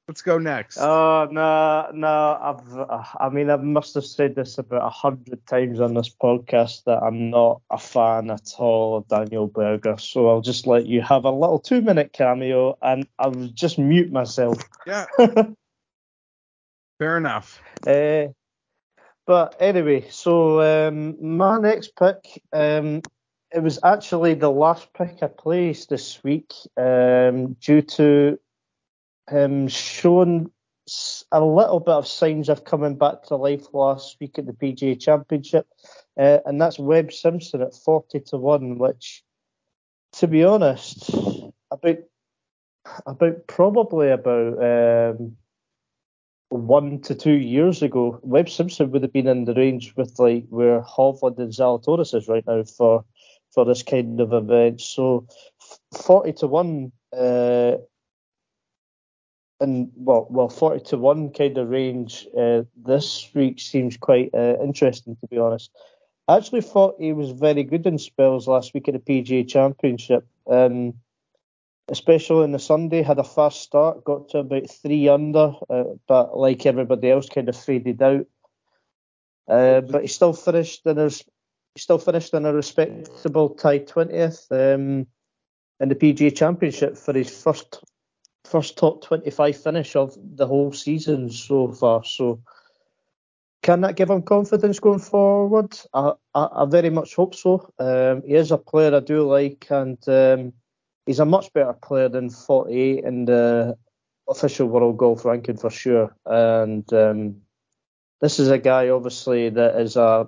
[0.10, 0.78] Let's go next.
[0.80, 2.08] Oh no, no.
[2.41, 6.86] I've, I mean, I must have said this about a hundred times on this podcast
[6.86, 10.00] that I'm not a fan at all of Daniel Berger.
[10.00, 14.58] So I'll just let you have a little two-minute cameo, and I'll just mute myself.
[14.88, 15.06] Yeah.
[16.98, 17.62] Fair enough.
[17.86, 18.30] Uh,
[19.28, 23.04] but anyway, so um, my next pick, um,
[23.52, 28.39] it was actually the last pick I placed this week um, due to
[29.30, 30.52] him showing
[31.32, 35.00] a little bit of signs of coming back to life last week at the PGA
[35.00, 35.68] Championship,
[36.18, 39.24] uh, and that's Webb Simpson at 40 to 1, which,
[40.13, 41.12] to be honest,
[41.72, 41.98] about
[43.06, 45.38] about probably about um,
[46.50, 50.46] one to two years ago, Webb Simpson would have been in the range with like
[50.50, 53.06] where Hovland and Zalatoris is right now for
[53.54, 54.82] for this kind of event.
[54.82, 55.28] So
[55.94, 57.72] 40 to 1 uh,
[59.60, 64.56] and well, well, 40 to 1 kind of range uh, this week seems quite uh,
[64.62, 65.72] interesting, to be honest.
[66.28, 70.26] I actually thought he was very good in spells last week at the PGA Championship,
[70.50, 70.93] um,
[71.89, 73.02] especially on the Sunday.
[73.02, 77.50] Had a fast start, got to about three under, uh, but like everybody else, kind
[77.50, 78.28] of faded out.
[79.47, 81.24] Uh, but he still finished in his,
[81.74, 85.07] he still finished in a respectable tie 20th um,
[85.80, 87.84] in the PGA Championship for his first
[88.50, 92.04] first top 25 finish of the whole season so far.
[92.04, 92.41] So
[93.62, 95.78] can that give him confidence going forward?
[95.93, 97.72] I, I, I very much hope so.
[97.78, 100.54] Um, he is a player I do like, and um,
[101.06, 103.78] he's a much better player than 48 in the
[104.28, 106.16] official world golf ranking for sure.
[106.26, 107.41] And um,
[108.22, 110.28] this is a guy, obviously, that is a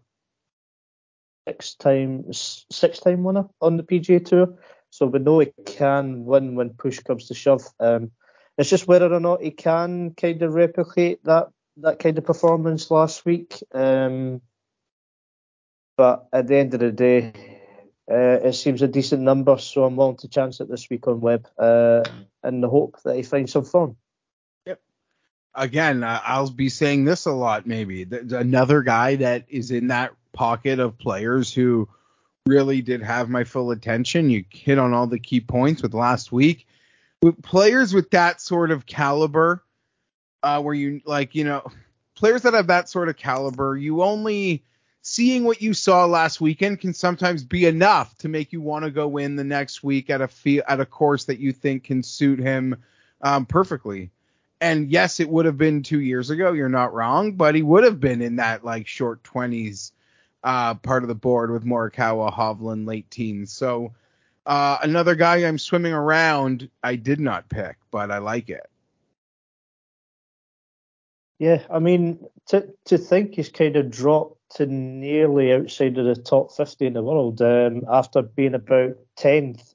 [1.48, 4.58] six time six time winner on the PGA Tour.
[4.92, 7.64] So we know he can win when push comes to shove.
[7.80, 8.12] Um,
[8.58, 12.92] it's just whether or not he can kind of replicate that that kind of performance
[12.92, 13.64] last week.
[13.74, 14.42] Um,
[15.98, 17.34] but at the end of the day,
[18.12, 21.22] uh, it seems a decent number, so I'm willing to chance it this week on
[21.22, 22.04] Webb uh,
[22.44, 23.96] in the hope that he finds some form.
[24.66, 24.82] Yep.
[25.56, 27.66] Again, uh, I'll be saying this a lot.
[27.66, 31.88] Maybe another guy that is in that pocket of players who
[32.46, 34.30] really did have my full attention.
[34.30, 36.68] You hit on all the key points with last week.
[37.22, 39.64] With players with that sort of caliber,
[40.42, 41.64] uh, where you like, you know,
[42.16, 44.64] players that have that sort of caliber, you only
[45.04, 48.92] seeing what you saw last weekend can sometimes be enough to make you want to
[48.92, 52.02] go in the next week at a fee- at a course that you think can
[52.02, 52.76] suit him
[53.22, 54.10] um, perfectly.
[54.60, 56.54] And yes, it would have been two years ago.
[56.54, 59.92] You're not wrong, but he would have been in that like short twenties
[60.44, 63.54] uh, part of the board with Morikawa, Hovland, late teens.
[63.54, 63.94] So
[64.46, 68.68] uh, another guy I'm swimming around, I did not pick, but I like it.
[71.40, 72.20] Yeah, I mean,
[72.50, 76.94] to to think he's kind of dropped to nearly outside of the top 50 in
[76.94, 79.74] the world um, after being about 10th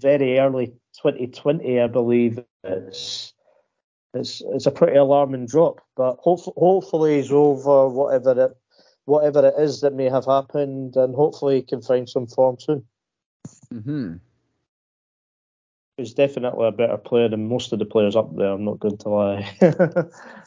[0.00, 0.66] very early
[1.02, 2.38] 2020, I believe.
[2.64, 3.32] It's
[4.12, 8.56] it's it's a pretty alarming drop, but hopefully, hopefully he's over whatever it
[9.04, 12.84] whatever it is that may have happened, and hopefully he can find some form soon.
[13.72, 14.14] Mm-hmm.
[15.96, 18.48] He's definitely a better player than most of the players up there.
[18.48, 19.56] I'm not going to lie.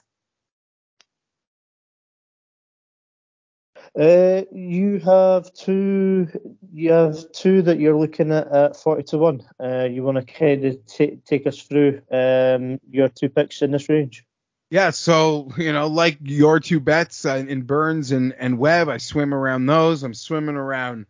[3.97, 6.27] Uh, you have two.
[6.71, 9.41] You have two that you're looking at at forty to one.
[9.59, 13.71] Uh, you want to kind of t- take us through um, your two picks in
[13.71, 14.23] this range?
[14.69, 18.97] Yeah, so you know, like your two bets uh, in Burns and and Webb, I
[18.97, 20.03] swim around those.
[20.03, 21.05] I'm swimming around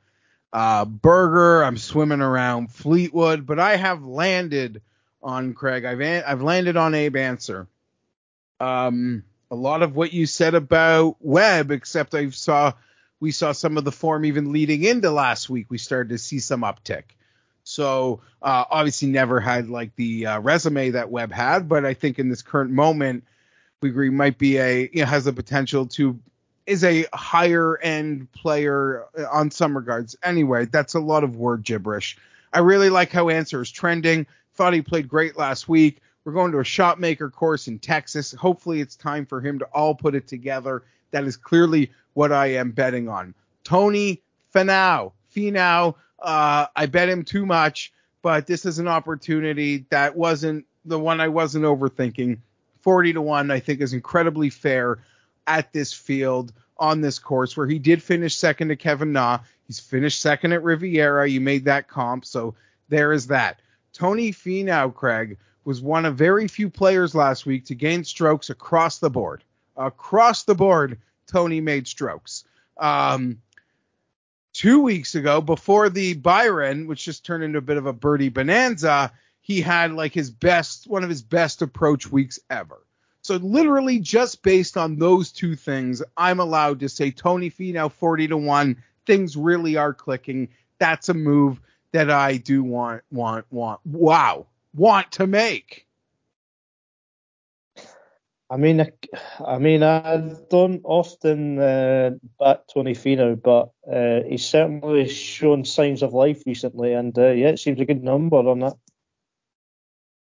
[0.53, 1.63] uh, Berger.
[1.63, 4.81] I'm swimming around Fleetwood, but I have landed
[5.23, 5.85] on Craig.
[5.85, 7.67] I've I've landed on Abe Ancer.
[8.59, 12.73] Um, a lot of what you said about Webb, except I saw
[13.19, 15.67] we saw some of the form even leading into last week.
[15.69, 17.03] We started to see some uptick.
[17.63, 22.19] So uh, obviously never had like the uh, resume that Webb had, but I think
[22.19, 23.23] in this current moment
[23.81, 26.19] we agree might be a you know, has the potential to
[26.65, 30.15] is a higher end player on some regards.
[30.23, 32.17] Anyway, that's a lot of word gibberish.
[32.51, 34.27] I really like how Ancer is trending.
[34.55, 36.01] Thought he played great last week.
[36.25, 38.33] We're going to a shot maker course in Texas.
[38.33, 40.83] Hopefully, it's time for him to all put it together.
[41.11, 43.33] That is clearly what I am betting on.
[43.63, 44.21] Tony
[44.53, 45.13] Finau.
[45.33, 45.95] Finau.
[46.19, 51.21] Uh, I bet him too much, but this is an opportunity that wasn't the one
[51.21, 52.39] I wasn't overthinking.
[52.87, 54.99] 40 to 1, I think, is incredibly fair
[55.45, 59.39] at this field on this course where he did finish second to Kevin Na.
[59.65, 61.27] He's finished second at Riviera.
[61.27, 62.23] You made that comp.
[62.23, 62.55] So
[62.87, 63.59] there is that.
[63.91, 68.99] Tony Finau, Craig, was one of very few players last week to gain strokes across
[68.99, 69.43] the board.
[69.75, 70.97] Across the board,
[71.29, 72.45] Tony made strokes.
[72.77, 73.41] Um,
[74.53, 78.29] two weeks ago, before the Byron, which just turned into a bit of a birdie
[78.29, 79.11] bonanza,
[79.47, 82.83] he had like his best, one of his best approach weeks ever.
[83.21, 88.27] So literally just based on those two things, I'm allowed to say Tony Finau 40
[88.27, 88.83] to 1.
[89.05, 90.49] Things really are clicking.
[90.79, 91.61] That's a move
[91.93, 95.87] that I do want, want, want, wow, want to make.
[98.49, 98.91] I mean, I,
[99.45, 100.17] I mean, I
[100.49, 102.11] don't often uh,
[102.73, 107.59] Tony Finau, but uh, he's certainly shown signs of life recently, and uh, yeah, it
[107.59, 108.73] seems a good number on that.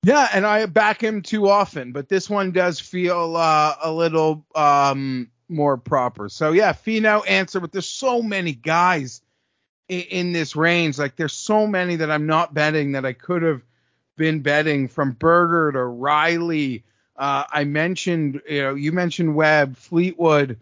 [0.02, 4.46] Yeah, and I back him too often, but this one does feel uh, a little
[4.54, 6.30] um, more proper.
[6.30, 9.20] So yeah, Finau Ancer, but there's so many guys
[9.88, 10.98] in, in, this range.
[10.98, 13.60] Like there's so many that I'm not betting that I could have
[14.16, 16.84] been betting from Berger to Riley.
[17.14, 20.58] Uh, I mentioned, you know, you mentioned Webb, Fleetwood.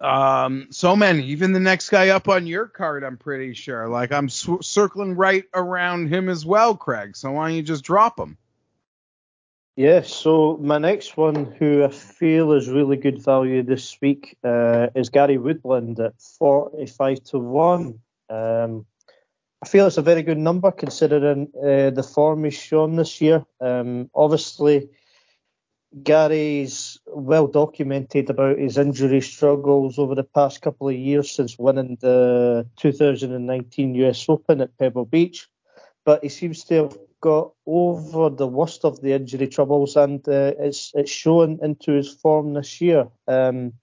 [0.00, 1.24] Um, so many.
[1.26, 3.88] Even the next guy up on your card, I'm pretty sure.
[3.88, 7.16] Like I'm sw- circling right around him as well, Craig.
[7.16, 8.36] So why don't you just drop him?
[9.76, 10.02] Yeah.
[10.02, 15.08] So my next one, who I feel is really good value this week, uh, is
[15.08, 18.00] Gary Woodland at 45 to one.
[18.28, 18.86] Um,
[19.62, 23.44] I feel it's a very good number considering uh, the form he's shown this year.
[23.60, 24.90] Um, obviously
[26.02, 31.96] Gary's well documented about his injury struggles over the past couple of years since winning
[32.00, 35.48] the 2019 US Open at Pebble Beach,
[36.04, 40.52] but he seems to have got over the worst of the injury troubles and uh,
[40.58, 43.06] it's it's shown into his form this year.
[43.28, 43.74] Um,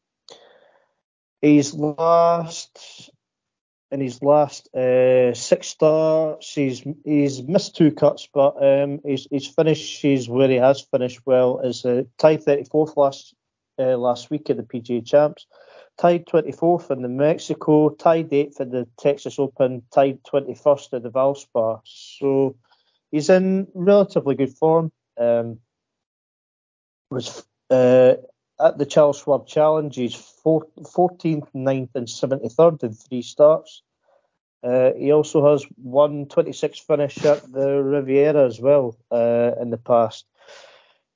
[1.41, 3.10] his last
[3.91, 6.53] in his last uh, six starts.
[6.53, 10.01] He's he's missed two cuts, but um, he's he's finished.
[10.01, 11.59] He's where he has finished well.
[11.59, 13.35] Is uh, tied 34th last
[13.77, 15.45] uh, last week at the PGA Champs,
[15.99, 21.11] tied 24th in the Mexico, tied 8th in the Texas Open, tied 21st at the
[21.11, 21.81] Valspar.
[21.83, 22.55] So
[23.11, 24.91] he's in relatively good form.
[25.19, 25.59] Um,
[27.09, 28.15] was uh,
[28.63, 33.83] at the Charles Schwab Challenge, he's 14th, 9th, and 73rd in three starts.
[34.63, 39.77] Uh, he also has one 26 finish at the Riviera as well uh, in the
[39.77, 40.25] past.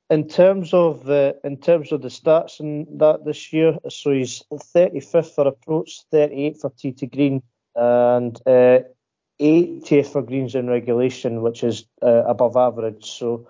[0.10, 4.44] In terms of the in terms of the stats in that this year, so he's
[4.52, 7.42] 35th for approach, 38th for tee to green,
[7.76, 8.80] and uh,
[9.40, 13.06] 80th for greens in regulation, which is uh, above average.
[13.06, 13.48] So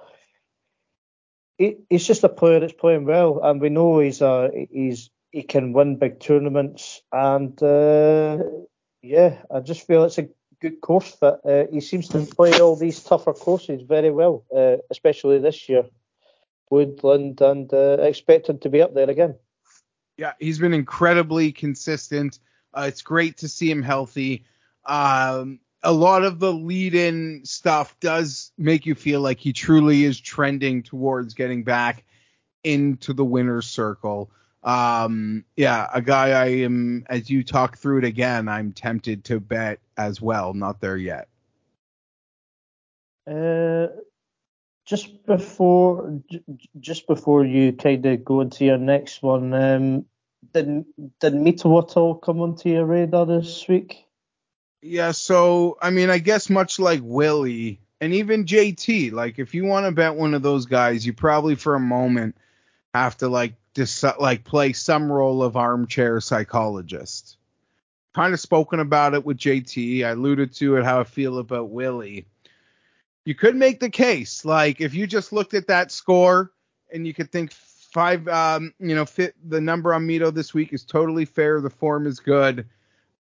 [1.57, 5.43] he, he's just a player that's playing well, and we know he's a he's he
[5.43, 8.37] can win big tournaments, and uh,
[9.01, 10.29] yeah, I just feel it's a
[10.61, 11.35] good course fit.
[11.45, 15.85] Uh, he seems to play all these tougher courses very well, uh, especially this year,
[16.69, 19.35] Woodland, and uh, expected to be up there again.
[20.17, 22.39] Yeah, he's been incredibly consistent.
[22.73, 24.45] Uh, it's great to see him healthy.
[24.85, 30.03] Um, a lot of the lead in stuff does make you feel like he truly
[30.03, 32.03] is trending towards getting back
[32.63, 34.31] into the winner's circle.
[34.63, 39.39] Um, yeah, a guy I am, as you talk through it again, I'm tempted to
[39.39, 40.55] bet as well.
[40.55, 41.27] Not there yet.
[43.29, 43.87] Uh,
[44.85, 46.19] just before,
[46.79, 50.05] just before you kind of go into your next one, um,
[50.53, 50.85] did
[51.19, 54.04] did Mitawato come onto your radar this week?
[54.87, 59.65] Yeah, so I mean, I guess much like Willie and even JT, like if you
[59.65, 62.37] want to bet one of those guys, you probably for a moment
[62.93, 67.37] have to like deci- like play some role of armchair psychologist.
[68.13, 70.05] Kind of spoken about it with JT.
[70.05, 72.27] I alluded to it how I feel about Willie.
[73.25, 76.51] You could make the case, like if you just looked at that score
[76.93, 80.73] and you could think five, um, you know, fit the number on Mito this week
[80.73, 81.59] is totally fair.
[81.59, 82.67] The form is good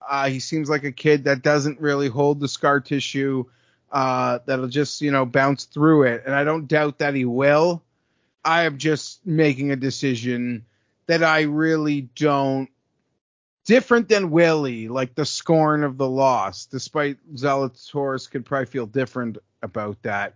[0.08, 3.44] uh, he seems like a kid that doesn't really hold the scar tissue.
[3.90, 7.82] Uh, that'll just you know bounce through it, and I don't doubt that he will.
[8.44, 10.64] I am just making a decision
[11.06, 12.68] that I really don't.
[13.64, 16.66] Different than Willie, like the scorn of the loss.
[16.66, 20.34] Despite Zalatoris could probably feel different about that.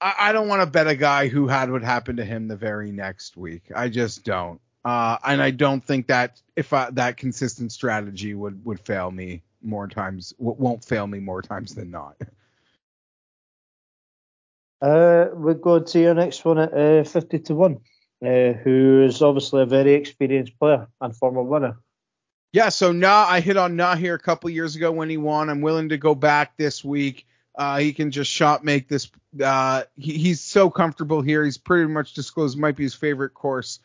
[0.00, 2.56] I, I don't want to bet a guy who had what happened to him the
[2.56, 3.64] very next week.
[3.74, 4.60] I just don't.
[4.84, 9.42] Uh, and I don't think that if I, that consistent strategy would would fail me
[9.62, 12.16] more times, won't fail me more times than not.
[14.80, 17.80] Uh, we go to your next one at uh, 50 to 1,
[18.24, 21.76] uh, who is obviously a very experienced player and former winner.
[22.52, 25.50] Yeah, so now I hit on Na here a couple years ago when he won.
[25.50, 27.26] I'm willing to go back this week.
[27.56, 29.10] Uh, he can just shot make this.
[29.42, 31.44] Uh, he, he's so comfortable here.
[31.44, 33.80] He's pretty much disclosed might be his favorite course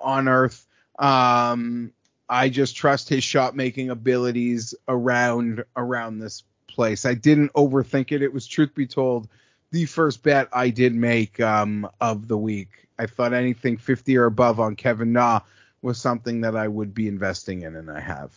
[0.00, 0.66] on earth.
[0.98, 1.92] Um,
[2.28, 7.06] I just trust his shot making abilities around around this place.
[7.06, 8.22] I didn't overthink it.
[8.22, 9.28] It was truth be told
[9.70, 12.88] the first bet I did make um, of the week.
[12.98, 15.40] I thought anything 50 or above on Kevin Na
[15.82, 18.32] was something that I would be investing in, and I have.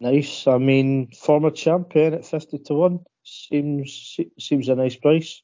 [0.00, 0.46] Nice.
[0.46, 5.42] I mean, former champion at 50 to 1 seems seems a nice price.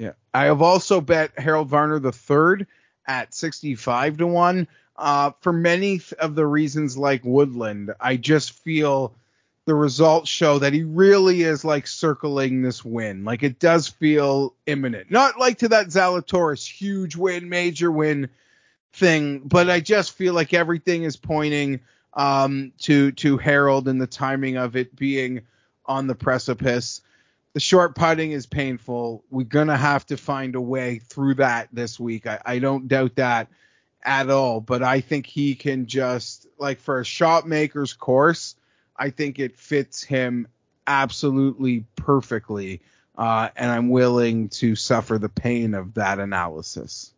[0.00, 0.12] Yeah.
[0.32, 2.66] I have also bet Harold Varner the third
[3.06, 4.66] at 65 to 1.
[4.96, 9.14] Uh, for many of the reasons like Woodland, I just feel
[9.66, 13.24] the results show that he really is like circling this win.
[13.24, 15.10] Like it does feel imminent.
[15.10, 18.30] Not like to that Zalatoris huge win, major win
[18.94, 21.80] thing, but I just feel like everything is pointing
[22.14, 25.42] um, to to Harold and the timing of it being
[25.84, 27.02] on the precipice
[27.54, 29.24] the short putting is painful.
[29.30, 32.26] We're gonna have to find a way through that this week.
[32.26, 33.48] I, I don't doubt that
[34.02, 34.60] at all.
[34.60, 38.56] But I think he can just like for a shot maker's course,
[38.96, 40.48] I think it fits him
[40.86, 42.80] absolutely perfectly.
[43.16, 47.12] Uh, and I'm willing to suffer the pain of that analysis.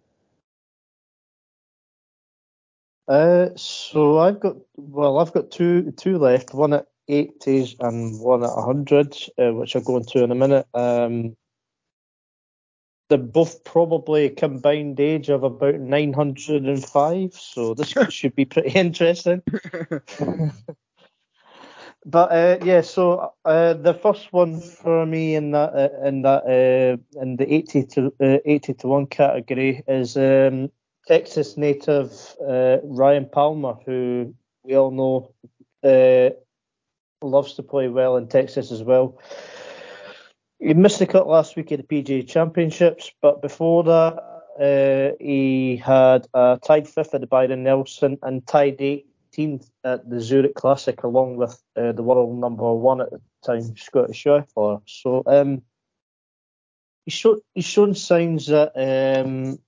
[3.07, 6.55] Uh, so I've got well, I've got two two left.
[6.55, 10.66] One at 80s and one at 100, uh, which I'll go into in a minute.
[10.74, 11.36] Um,
[13.09, 19.42] they're both probably a combined age of about 905, so this should be pretty interesting.
[22.07, 26.44] but uh, yeah, so uh, the first one for me in that uh, in that
[26.44, 30.70] uh, in the 80 to uh, 80 to one category is um,
[31.07, 34.34] Texas native Ryan Palmer, who
[34.64, 35.34] we all know
[35.84, 36.30] uh,
[37.27, 39.18] loves to play well in Texas as well.
[40.59, 45.77] He missed the cut last week at the PGA Championships, but before that, uh, he
[45.77, 51.03] had uh, tied fifth at the Byron Nelson and tied 18th at the Zurich Classic,
[51.03, 54.83] along with uh, the world number one at the time, Scotty Scheffler.
[54.87, 55.62] So um,
[57.05, 59.59] he's, show, he's shown signs that um,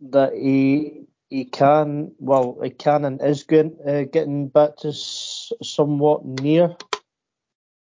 [0.00, 5.52] that he he can well he can and is going, uh, getting back to s-
[5.62, 6.76] somewhat near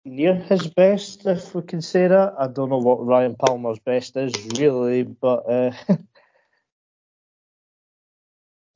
[0.04, 2.34] near his best, if we can say that.
[2.38, 5.72] I don't know what Ryan Palmer's best is really, but uh,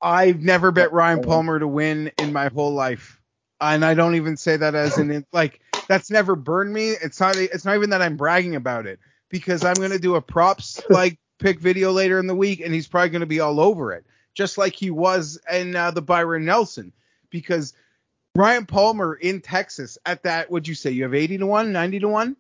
[0.03, 3.21] I've never bet Ryan Palmer to win in my whole life,
[3.61, 6.91] and I don't even say that as in like that's never burned me.
[6.91, 9.01] It's not it's not even that I'm bragging about it
[9.31, 12.89] because I'm gonna do a props like pick video later in the week, and he's
[12.89, 16.93] probably gonna be all over it, just like he was in uh, the Byron Nelson
[17.31, 17.75] because
[18.35, 22.01] Ryan Palmer in Texas at that, would you say you have 80 to 1, 90
[22.01, 22.37] to 1?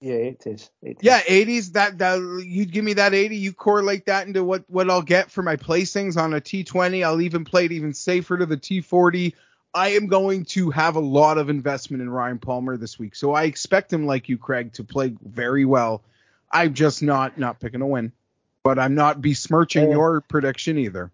[0.00, 0.70] Yeah, it is.
[0.82, 1.72] It yeah, 80s.
[1.72, 3.36] That that you'd give me that 80.
[3.36, 7.02] You correlate that into what what I'll get for my placings on a T20.
[7.02, 9.32] I'll even play it even safer to the T40.
[9.72, 13.32] I am going to have a lot of investment in Ryan Palmer this week, so
[13.32, 16.02] I expect him, like you, Craig, to play very well.
[16.52, 18.12] I'm just not not picking a win,
[18.64, 19.90] but I'm not besmirching yeah.
[19.90, 21.12] your prediction either.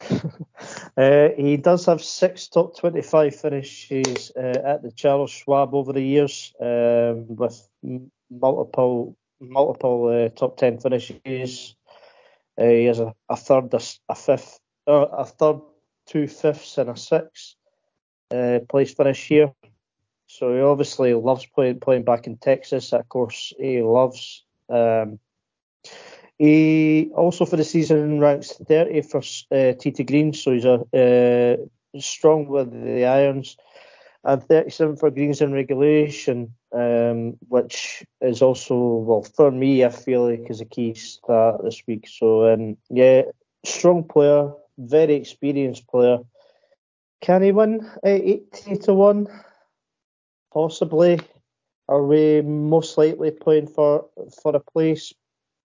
[0.96, 6.00] uh, he does have six top 25 finishes uh, at the Charles Schwab over the
[6.00, 7.68] years, um, with
[8.30, 11.76] multiple multiple uh, top 10 finishes.
[12.58, 15.60] Uh, he has a, a third, a, a fifth, uh, a third,
[16.06, 17.54] two fifths, and a sixth
[18.34, 19.52] uh, place finish here.
[20.26, 22.92] So he obviously loves playing playing back in Texas.
[22.92, 24.44] Of course, he loves.
[24.68, 25.18] Um,
[26.38, 32.00] he also for the season ranks 30 for uh, to green, so he's a uh,
[32.00, 33.56] strong with the irons,
[34.24, 39.84] and 37 for greens in regulation, um, which is also well for me.
[39.84, 42.06] I feel like is a key start this week.
[42.08, 43.22] So um, yeah,
[43.64, 46.18] strong player, very experienced player.
[47.20, 49.28] Can he win uh, 80 to one?
[50.52, 51.18] Possibly.
[51.88, 54.06] Are we most likely playing for
[54.42, 55.12] for a place?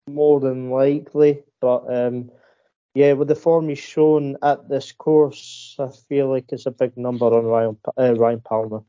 [0.09, 1.43] More than likely.
[1.61, 2.31] But um,
[2.95, 6.97] yeah, with the form he's shown at this course, I feel like it's a big
[6.97, 8.83] number on Ryan uh, Ryan Palmer.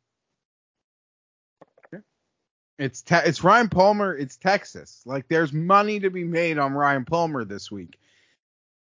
[2.80, 4.16] It's te- it's Ryan Palmer.
[4.16, 5.02] It's Texas.
[5.06, 8.00] Like there's money to be made on Ryan Palmer this week.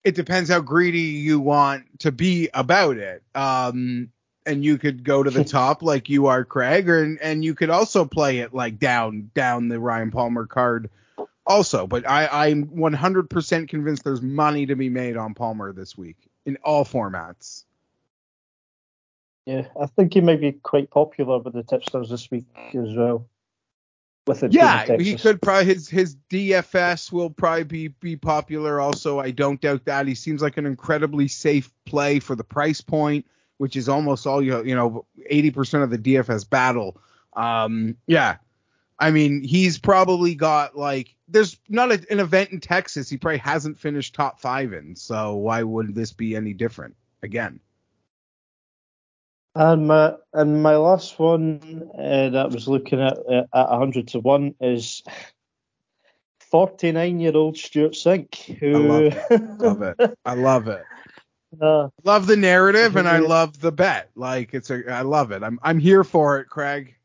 [0.03, 3.23] It depends how greedy you want to be about it.
[3.33, 4.11] Um,
[4.45, 7.71] and you could go to the top like you are, Craig, or and you could
[7.71, 10.91] also play it like down down the Ryan Palmer card
[11.49, 16.17] also, but I, I'm 100% convinced there's money to be made on Palmer this week
[16.45, 17.65] in all formats.
[19.45, 22.45] Yeah, I think he might be quite popular with the tipsters this week
[22.75, 23.27] as well.
[24.27, 28.79] With it yeah, he could probably his his DFS will probably be be popular.
[28.79, 32.81] Also, I don't doubt that he seems like an incredibly safe play for the price
[32.81, 33.25] point,
[33.57, 37.01] which is almost all you you know 80% of the DFS battle.
[37.33, 38.37] Um, yeah,
[38.99, 43.37] I mean, he's probably got like there's not a, an event in Texas he probably
[43.37, 44.95] hasn't finished top five in.
[44.95, 47.59] So why would this be any different again?
[49.55, 54.19] And my and my last one uh, that was looking at uh, at 100 to
[54.19, 55.01] one is
[56.51, 58.35] 49 year old Stewart Cink.
[58.59, 59.59] Who I love it.
[59.59, 60.17] love it.
[60.25, 60.83] I love it.
[61.59, 64.11] Uh, love the narrative and I love the bet.
[64.15, 65.41] Like it's a I love it.
[65.41, 66.95] I'm I'm here for it, Craig.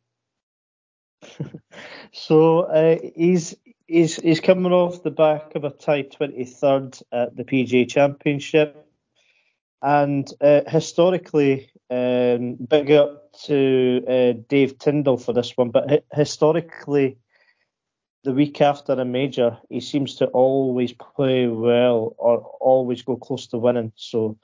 [2.13, 3.57] So uh, he's
[3.87, 8.87] he's he's coming off the back of a tied 23rd at the PGA Championship,
[9.83, 16.03] and uh, historically, um, big up to uh, Dave Tindall for this one, but hi-
[16.13, 17.19] historically,
[18.23, 23.49] the week after a major, he seems to always play well or always go close
[23.49, 23.93] to winning.
[23.97, 24.39] So.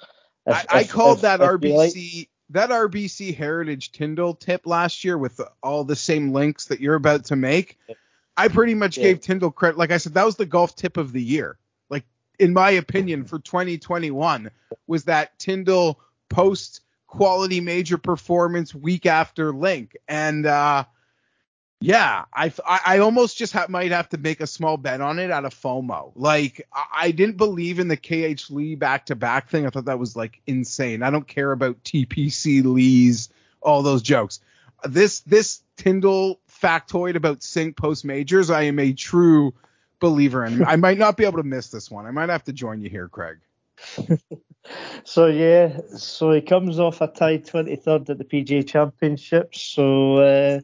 [0.47, 5.05] If, I, I called if, that if RBC like, that RBC Heritage Tindall tip last
[5.05, 7.79] year with all the same links that you're about to make,
[8.37, 9.05] I pretty much yeah.
[9.05, 9.79] gave Tindall credit.
[9.79, 11.59] Like I said, that was the golf tip of the year.
[11.89, 12.05] Like
[12.39, 14.51] in my opinion, for 2021,
[14.87, 20.85] was that Tindall post quality major performance week after link, and uh,
[21.81, 25.31] yeah, I, I almost just ha- might have to make a small bet on it
[25.31, 26.13] out of FOMO.
[26.15, 29.67] Like I, didn't believe in the KH Lee back to back thing.
[29.67, 31.03] I thought that was like insane.
[31.03, 33.31] I don't care about TPC Lees,
[33.63, 34.41] all those jokes.
[34.85, 39.55] This this Tindall factoid about Cink post majors, I am a true
[40.01, 40.63] believer in.
[40.65, 42.05] I might not be able to miss this one.
[42.05, 43.39] I might have to join you here, Craig.
[45.05, 49.63] so yeah, so he comes off a tie 23rd at the PGA Championships.
[49.63, 50.61] So uh,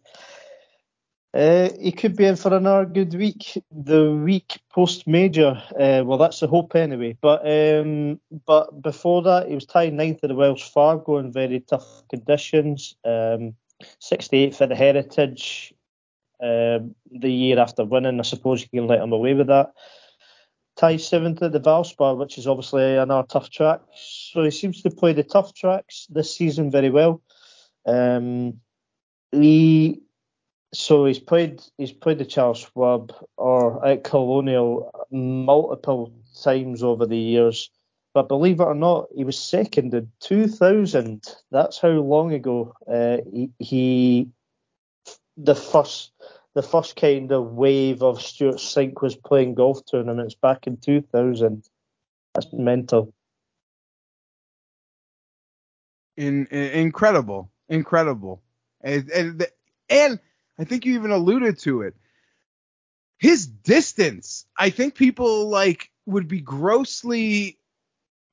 [1.36, 3.62] uh, he could be in for another good week.
[3.70, 7.16] The week post major, uh, well, that's the hope anyway.
[7.20, 11.60] But um, but before that, he was tied ninth at the Wells Fargo in very
[11.60, 12.96] tough conditions.
[13.04, 13.54] Um,
[13.98, 15.74] 68 for the Heritage
[16.42, 18.18] um, the year after winning.
[18.18, 19.72] I suppose you can let him away with that.
[20.76, 23.80] Tied seventh at the Valspar, which is obviously another tough track.
[23.94, 27.22] So he seems to play the tough tracks this season very well.
[27.86, 28.60] Um,
[29.32, 30.02] he
[30.72, 36.12] so he's played he's played the Charles Schwab or at Colonial multiple
[36.42, 37.70] times over the years.
[38.14, 41.22] But believe it or not, he was second in 2000.
[41.50, 44.28] That's how long ago uh, he, he,
[45.36, 46.12] the first
[46.54, 51.68] the first kind of wave of Stewart Cink was playing golf tournaments back in 2000.
[52.34, 53.12] That's mental.
[56.16, 58.42] In, in incredible, incredible,
[58.80, 59.46] and, and
[59.90, 60.18] and
[60.58, 61.94] I think you even alluded to it.
[63.18, 67.58] His distance, I think people like would be grossly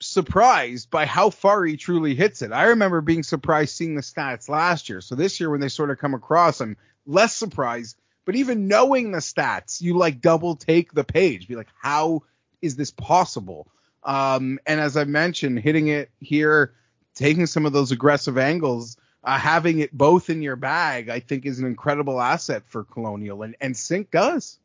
[0.02, 2.52] surprised by how far he truly hits it.
[2.52, 5.02] I remember being surprised seeing the stats last year.
[5.02, 7.98] So this year when they sort of come across, I'm less surprised.
[8.26, 12.24] But even knowing the stats, you like double take the page, be like, how
[12.62, 13.68] is this possible?
[14.04, 16.74] Um, and as I mentioned, hitting it here,
[17.16, 21.46] taking some of those aggressive angles, uh, having it both in your bag, I think
[21.46, 24.60] is an incredible asset for Colonial, and, and Cink does.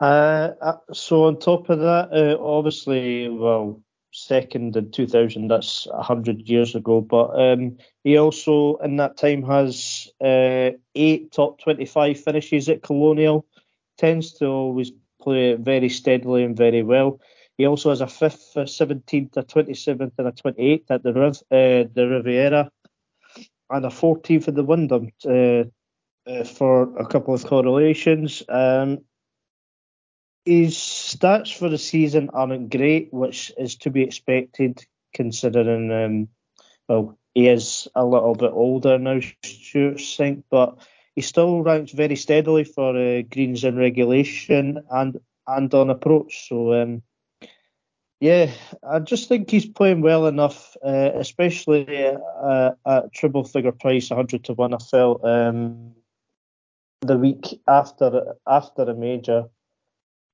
[0.00, 3.80] Uh, uh, so on top of that, uh, obviously, well,
[4.12, 10.08] second in 2000, that's 100 years ago, but um, he also in that time has
[10.22, 13.46] uh, eight top 25 finishes at Colonial,
[13.98, 17.20] tends to always play very steadily and very well.
[17.58, 21.36] He also has a fifth, a 17th, a 27th, and a 28th at the Riv,
[21.50, 22.70] uh, the Riviera,
[23.70, 25.64] and a 14th at the Wyndham uh,
[26.30, 28.42] uh, for a couple of correlations.
[28.48, 28.98] Um,
[30.44, 36.28] his stats for the season aren't great, which is to be expected considering, um,
[36.88, 40.78] well, he is a little bit older now, Stewart Cink, but
[41.14, 46.48] he still ranks very steadily for uh, greens in regulation and and on approach.
[46.48, 47.02] So um,
[48.20, 48.50] yeah,
[48.88, 54.44] I just think he's playing well enough, uh, especially uh, at triple figure price, 100
[54.44, 54.74] to 1.
[54.74, 55.92] I felt um,
[57.02, 59.44] the week after after a major,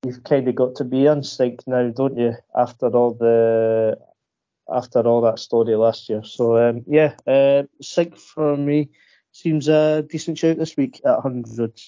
[0.05, 2.35] you've kind of got to be on Cink now, don't you?
[2.57, 3.99] After all the
[4.73, 6.23] after all that story last year.
[6.23, 8.91] So um, yeah, uh, Cink for me
[9.33, 11.81] seems a decent shout this week at 100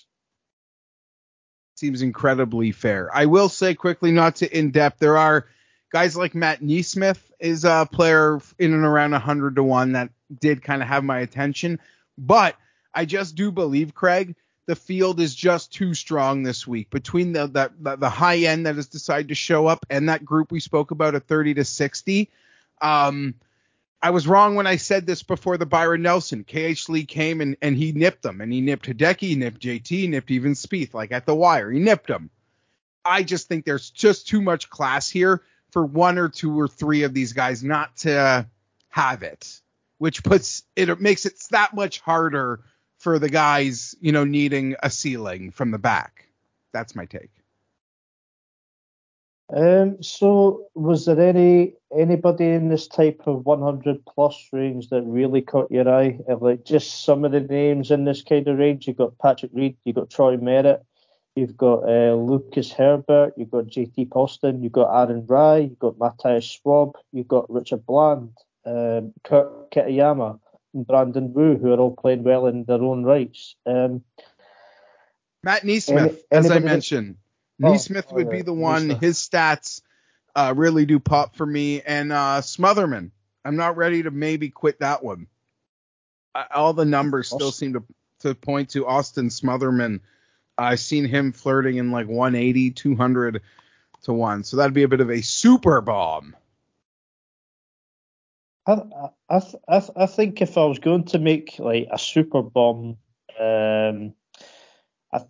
[1.76, 3.14] seems incredibly fair.
[3.14, 5.47] I will say quickly, not to in depth, there are
[5.95, 10.61] guys like Matt NeSmith is a player in and around 100 to 1 that did
[10.61, 11.78] kind of have my attention.
[12.18, 12.57] But
[12.92, 14.34] I just do believe, Craig,
[14.66, 18.74] the field is just too strong this week between the, the, the high end that
[18.74, 22.28] has decided to show up and that group we spoke about at 30 to 60.
[22.82, 23.36] Um,
[24.03, 26.42] I was wrong when I said this before the Byron Nelson.
[26.42, 30.09] KH Lee came and, and he nipped them, and he nipped Hideki, he nipped JT,
[30.09, 31.70] nipped even Spieth, like at the wire.
[31.70, 32.30] He nipped them.
[33.05, 35.40] I just think there's just too much class here
[35.74, 38.46] for one or two or three of these guys not to
[38.90, 39.60] have it,
[39.98, 42.60] which puts it makes it that much harder
[42.98, 46.28] for the guys, you know, needing a ceiling from the back.
[46.72, 47.32] That's my take.
[49.52, 55.42] Um, so was there any anybody in this type of 100 plus range that really
[55.42, 56.20] caught your eye?
[56.40, 58.86] Like just some of the names in this kind of range.
[58.86, 60.84] You got Patrick Reed, you got Troy Merritt,
[61.37, 65.99] You've got uh, Lucas Herbert, you've got JT Poston, you've got Aaron Rai, you've got
[65.99, 68.30] Matthias Schwab, you've got Richard Bland,
[68.64, 70.39] um, Kurt Kitayama,
[70.74, 73.57] and Brandon Wu, who are all playing well in their own rights.
[73.66, 74.05] Um,
[75.43, 77.16] Matt NeSmith, any, as I mentioned,
[77.62, 77.76] oh,
[78.12, 78.91] would be the one.
[78.91, 79.01] NeSmith.
[79.03, 79.82] His stats
[80.37, 81.82] uh, really do pop for me.
[81.82, 83.11] And uh, Smotherman,
[83.45, 85.26] I'm not ready to maybe quit that one.
[86.55, 87.85] all the numbers still seem to,
[88.20, 90.01] to point to Austin Smotherman
[90.59, 93.42] I've seen him flirting in like 180, 200
[94.02, 94.44] to 1.
[94.44, 96.36] So that'd be a bit of a super bomb.
[98.66, 98.82] I,
[99.28, 102.96] I, I, I think if I was going to make like a super bomb,
[103.38, 104.14] um,
[105.12, 105.20] I,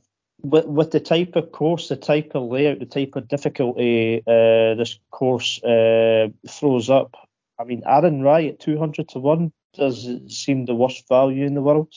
[0.42, 4.74] with, with the type of course, the type of layout, the type of difficulty uh,
[4.74, 7.16] this course uh, throws up,
[7.58, 11.62] I mean, Aaron Rai at 200 to 1 does seem the worst value in the
[11.62, 11.92] world.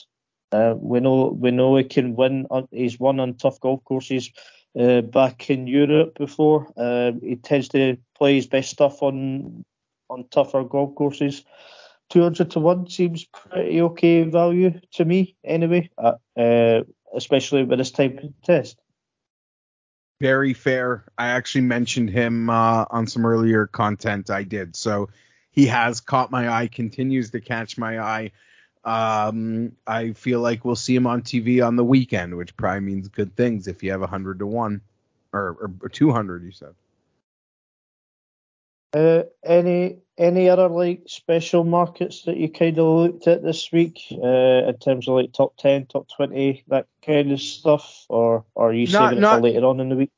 [0.50, 2.46] Uh, we know we know he can win.
[2.50, 4.30] On, he's won on tough golf courses,
[4.78, 6.72] uh, back in Europe before.
[6.76, 9.64] Um, he tends to play his best stuff on
[10.08, 11.44] on tougher golf courses.
[12.10, 16.82] 200 to 1 seems pretty okay value to me, anyway, uh, uh,
[17.14, 18.78] especially with this type of test.
[20.20, 21.04] Very fair.
[21.18, 24.74] I actually mentioned him uh, on some earlier content I did.
[24.74, 25.10] So
[25.50, 28.32] he has caught my eye, continues to catch my eye.
[28.88, 33.08] Um, I feel like we'll see him on TV on the weekend, which probably means
[33.08, 34.80] good things if you have 100 to 1
[35.34, 36.74] or, or, or 200, you said.
[38.94, 44.06] Uh, any any other like special markets that you kind of looked at this week
[44.10, 48.70] uh, in terms of like top ten, top twenty, that kind of stuff, or, or
[48.70, 50.10] are you not, saving not, it for later on in the week?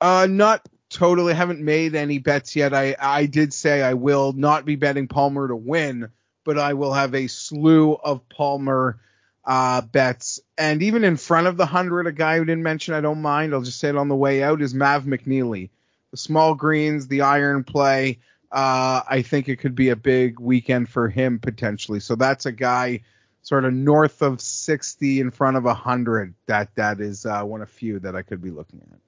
[0.00, 1.32] Uh, not totally.
[1.32, 2.74] Haven't made any bets yet.
[2.74, 6.08] I I did say I will not be betting Palmer to win,
[6.44, 8.98] but I will have a slew of Palmer
[9.44, 10.40] uh, bets.
[10.56, 13.54] And even in front of the hundred, a guy who didn't mention, I don't mind.
[13.54, 15.70] I'll just say it on the way out is Mav McNealy.
[16.10, 18.18] the small greens, the iron play.
[18.52, 22.00] Uh, I think it could be a big weekend for him potentially.
[22.00, 23.02] So that's a guy
[23.42, 26.34] sort of north of 60 in front of 100.
[26.46, 28.98] That that is uh, one of few that I could be looking at.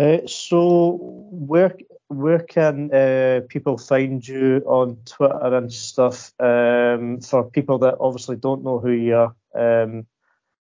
[0.00, 0.96] Uh, so
[1.30, 1.76] where
[2.08, 6.32] where can uh, people find you on Twitter and stuff?
[6.40, 10.06] Um, for people that obviously don't know who you are, um,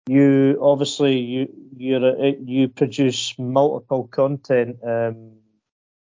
[0.08, 5.34] you obviously you you you produce multiple content um,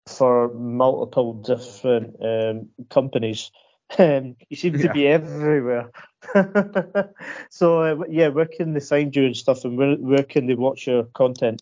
[0.07, 3.51] for multiple different um, companies.
[3.99, 4.83] Um, you seem yeah.
[4.83, 5.91] to be everywhere.
[7.49, 10.55] so uh, yeah, where can they find you and stuff, and where where can they
[10.55, 11.61] watch your content?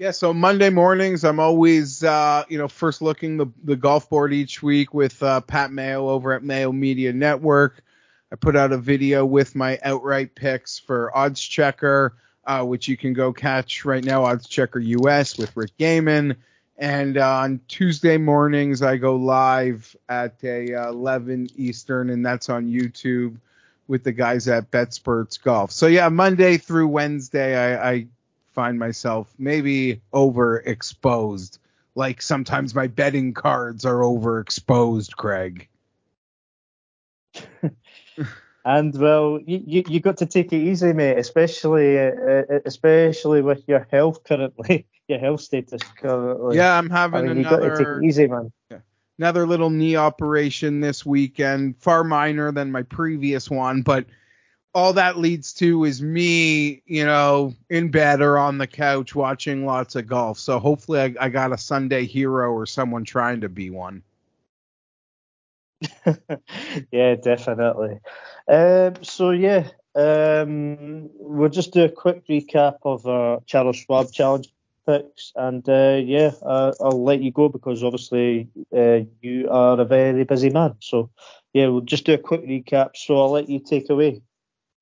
[0.00, 4.32] Yeah, so Monday mornings, I'm always, uh, you know, first looking the the golf board
[4.32, 7.84] each week with uh, Pat Mayo over at Mayo Media Network.
[8.32, 12.14] I put out a video with my outright picks for Odds Checker,
[12.46, 16.34] uh, which you can go catch right now, Odds Checker US with Rick Gehman.
[16.78, 22.48] And uh, on Tuesday mornings, I go live at a, uh, 11 Eastern, and that's
[22.48, 23.36] on YouTube
[23.86, 25.70] with the guys at BetSperts Golf.
[25.72, 28.06] So yeah, Monday through Wednesday, I, I
[28.52, 31.58] find myself maybe overexposed.
[31.94, 35.68] Like sometimes my betting cards are overexposed, Craig.
[38.64, 41.18] and well, you, you you got to take it easy, mate.
[41.18, 46.56] Especially uh, uh especially with your health currently, your health status currently.
[46.56, 47.62] Yeah, I'm having I mean, another.
[47.62, 48.52] You got to take it easy, man.
[48.70, 48.78] Yeah.
[49.18, 54.06] Another little knee operation this weekend, far minor than my previous one, but
[54.74, 59.66] all that leads to is me, you know, in bed or on the couch watching
[59.66, 60.38] lots of golf.
[60.38, 64.02] So hopefully I, I got a Sunday hero or someone trying to be one.
[66.92, 67.98] yeah, definitely.
[68.46, 74.52] Um, so yeah, um, we'll just do a quick recap of our Charles Schwab Challenge
[74.86, 79.84] picks, and uh, yeah, uh, I'll let you go because obviously uh, you are a
[79.84, 80.76] very busy man.
[80.80, 81.10] So
[81.52, 82.90] yeah, we'll just do a quick recap.
[82.94, 84.22] So I'll let you take away.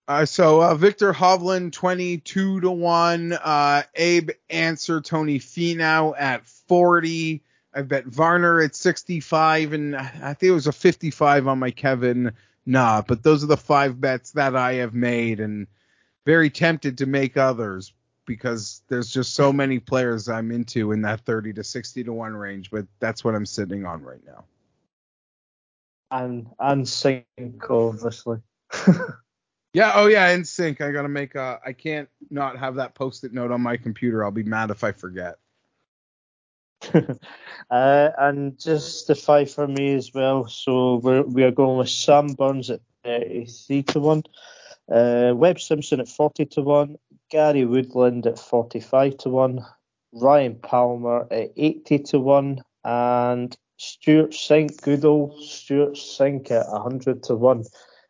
[0.09, 3.35] Uh, so uh, Viktor Hovland, 22 to 1.
[3.35, 7.43] Uh, Abe Ancer Tony Finau at 40.
[7.75, 12.33] I bet Varner at 65, and I think it was a 55 on my Kevin
[12.65, 13.03] Na.
[13.03, 15.67] But those are the five bets that I have made, and
[16.25, 17.93] very tempted to make others
[18.25, 22.33] because there's just so many players I'm into in that 30 to 60 to 1
[22.35, 22.71] range.
[22.71, 24.45] But that's what I'm sitting on right now.
[26.11, 27.25] And and Cink,
[27.69, 28.39] obviously.
[29.79, 29.93] yeah.
[29.95, 30.81] Oh yeah, in sync.
[30.81, 31.61] I gotta make a.
[31.65, 34.25] I can't not have that post-it note on my computer.
[34.25, 35.37] I'll be mad if I forget.
[36.95, 40.49] uh, and just the five for me as well.
[40.49, 44.23] So we're, we are going with Sam Burns at 33 to 1,
[44.93, 46.97] uh, Webb Simpson at 40 to 1,
[47.31, 49.65] Gary Woodland at 45 to 1,
[50.13, 57.23] Ryan Palmer at 80 to 1, and Stewart Cink, good old Stewart Cink at 100
[57.25, 57.65] to 1.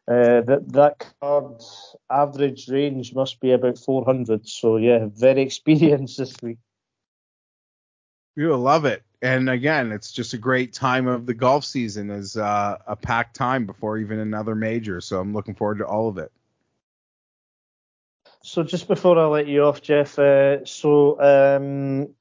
[0.08, 4.48] Uh, that that card's average range must be about 400.
[4.48, 6.56] So yeah, very experienced this week.
[8.34, 9.02] You will love it.
[9.20, 13.36] And again, it's just a great time of the golf season as uh, a packed
[13.36, 15.00] time before even another major.
[15.00, 16.32] So I'm looking forward to all of it.
[18.42, 22.14] So just before I let you off, Jeff, uh, so um,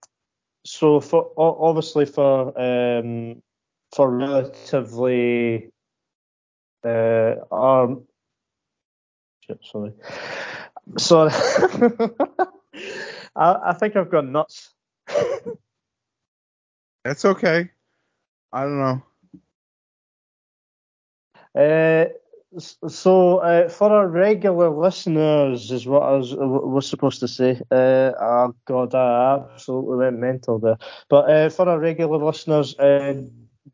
[0.65, 3.41] so for obviously for um,
[3.95, 5.69] for relatively
[6.83, 8.03] uh, um,
[9.63, 9.93] sorry,
[10.97, 11.31] sorry,
[13.35, 14.73] I, I think I've gone nuts.
[17.03, 17.71] That's okay.
[18.51, 19.01] I don't know.
[21.55, 22.05] Uh,
[22.59, 27.59] so uh, for our regular listeners, is what I was, was supposed to say.
[27.71, 30.77] Uh, oh God, I absolutely went mental there.
[31.09, 33.21] But uh, for our regular listeners, uh,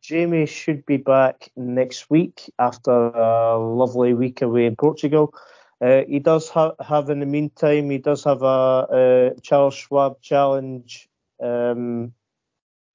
[0.03, 5.33] Jamie should be back next week after a lovely week away in Portugal.
[5.79, 10.21] Uh, he does ha- have, in the meantime, he does have a, a Charles Schwab
[10.21, 11.07] Challenge
[11.41, 12.13] um,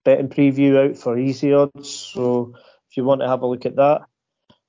[0.04, 1.88] betting preview out for Easy Odds.
[1.88, 2.54] So
[2.90, 4.02] if you want to have a look at that.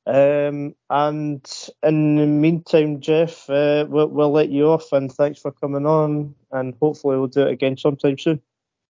[0.05, 1.45] Um, and
[1.83, 6.35] in the meantime, Jeff, uh, we'll, we'll let you off and thanks for coming on.
[6.51, 8.41] And hopefully we'll do it again sometime soon.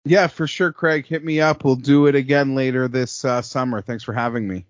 [0.04, 1.06] Yeah, for sure, Craig.
[1.06, 1.64] Hit me up.
[1.64, 3.80] We'll do it again later this uh, summer.
[3.80, 4.66] Thanks for having me.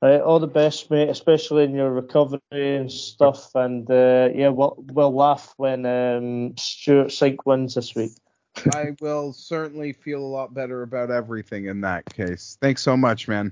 [0.00, 3.52] All right, all the best, mate, especially in your recovery and stuff.
[3.56, 8.12] And uh, yeah, we'll, we'll laugh when um, Stewart Cink wins this week.
[8.74, 12.58] I will certainly feel a lot better about everything in that case.
[12.60, 13.50] Thanks so much, man.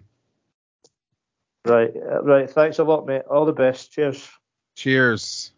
[1.65, 2.49] Right, uh, right.
[2.49, 3.23] Thanks a lot, mate.
[3.29, 3.91] All the best.
[3.91, 4.29] Cheers.
[4.77, 5.51] Cheers.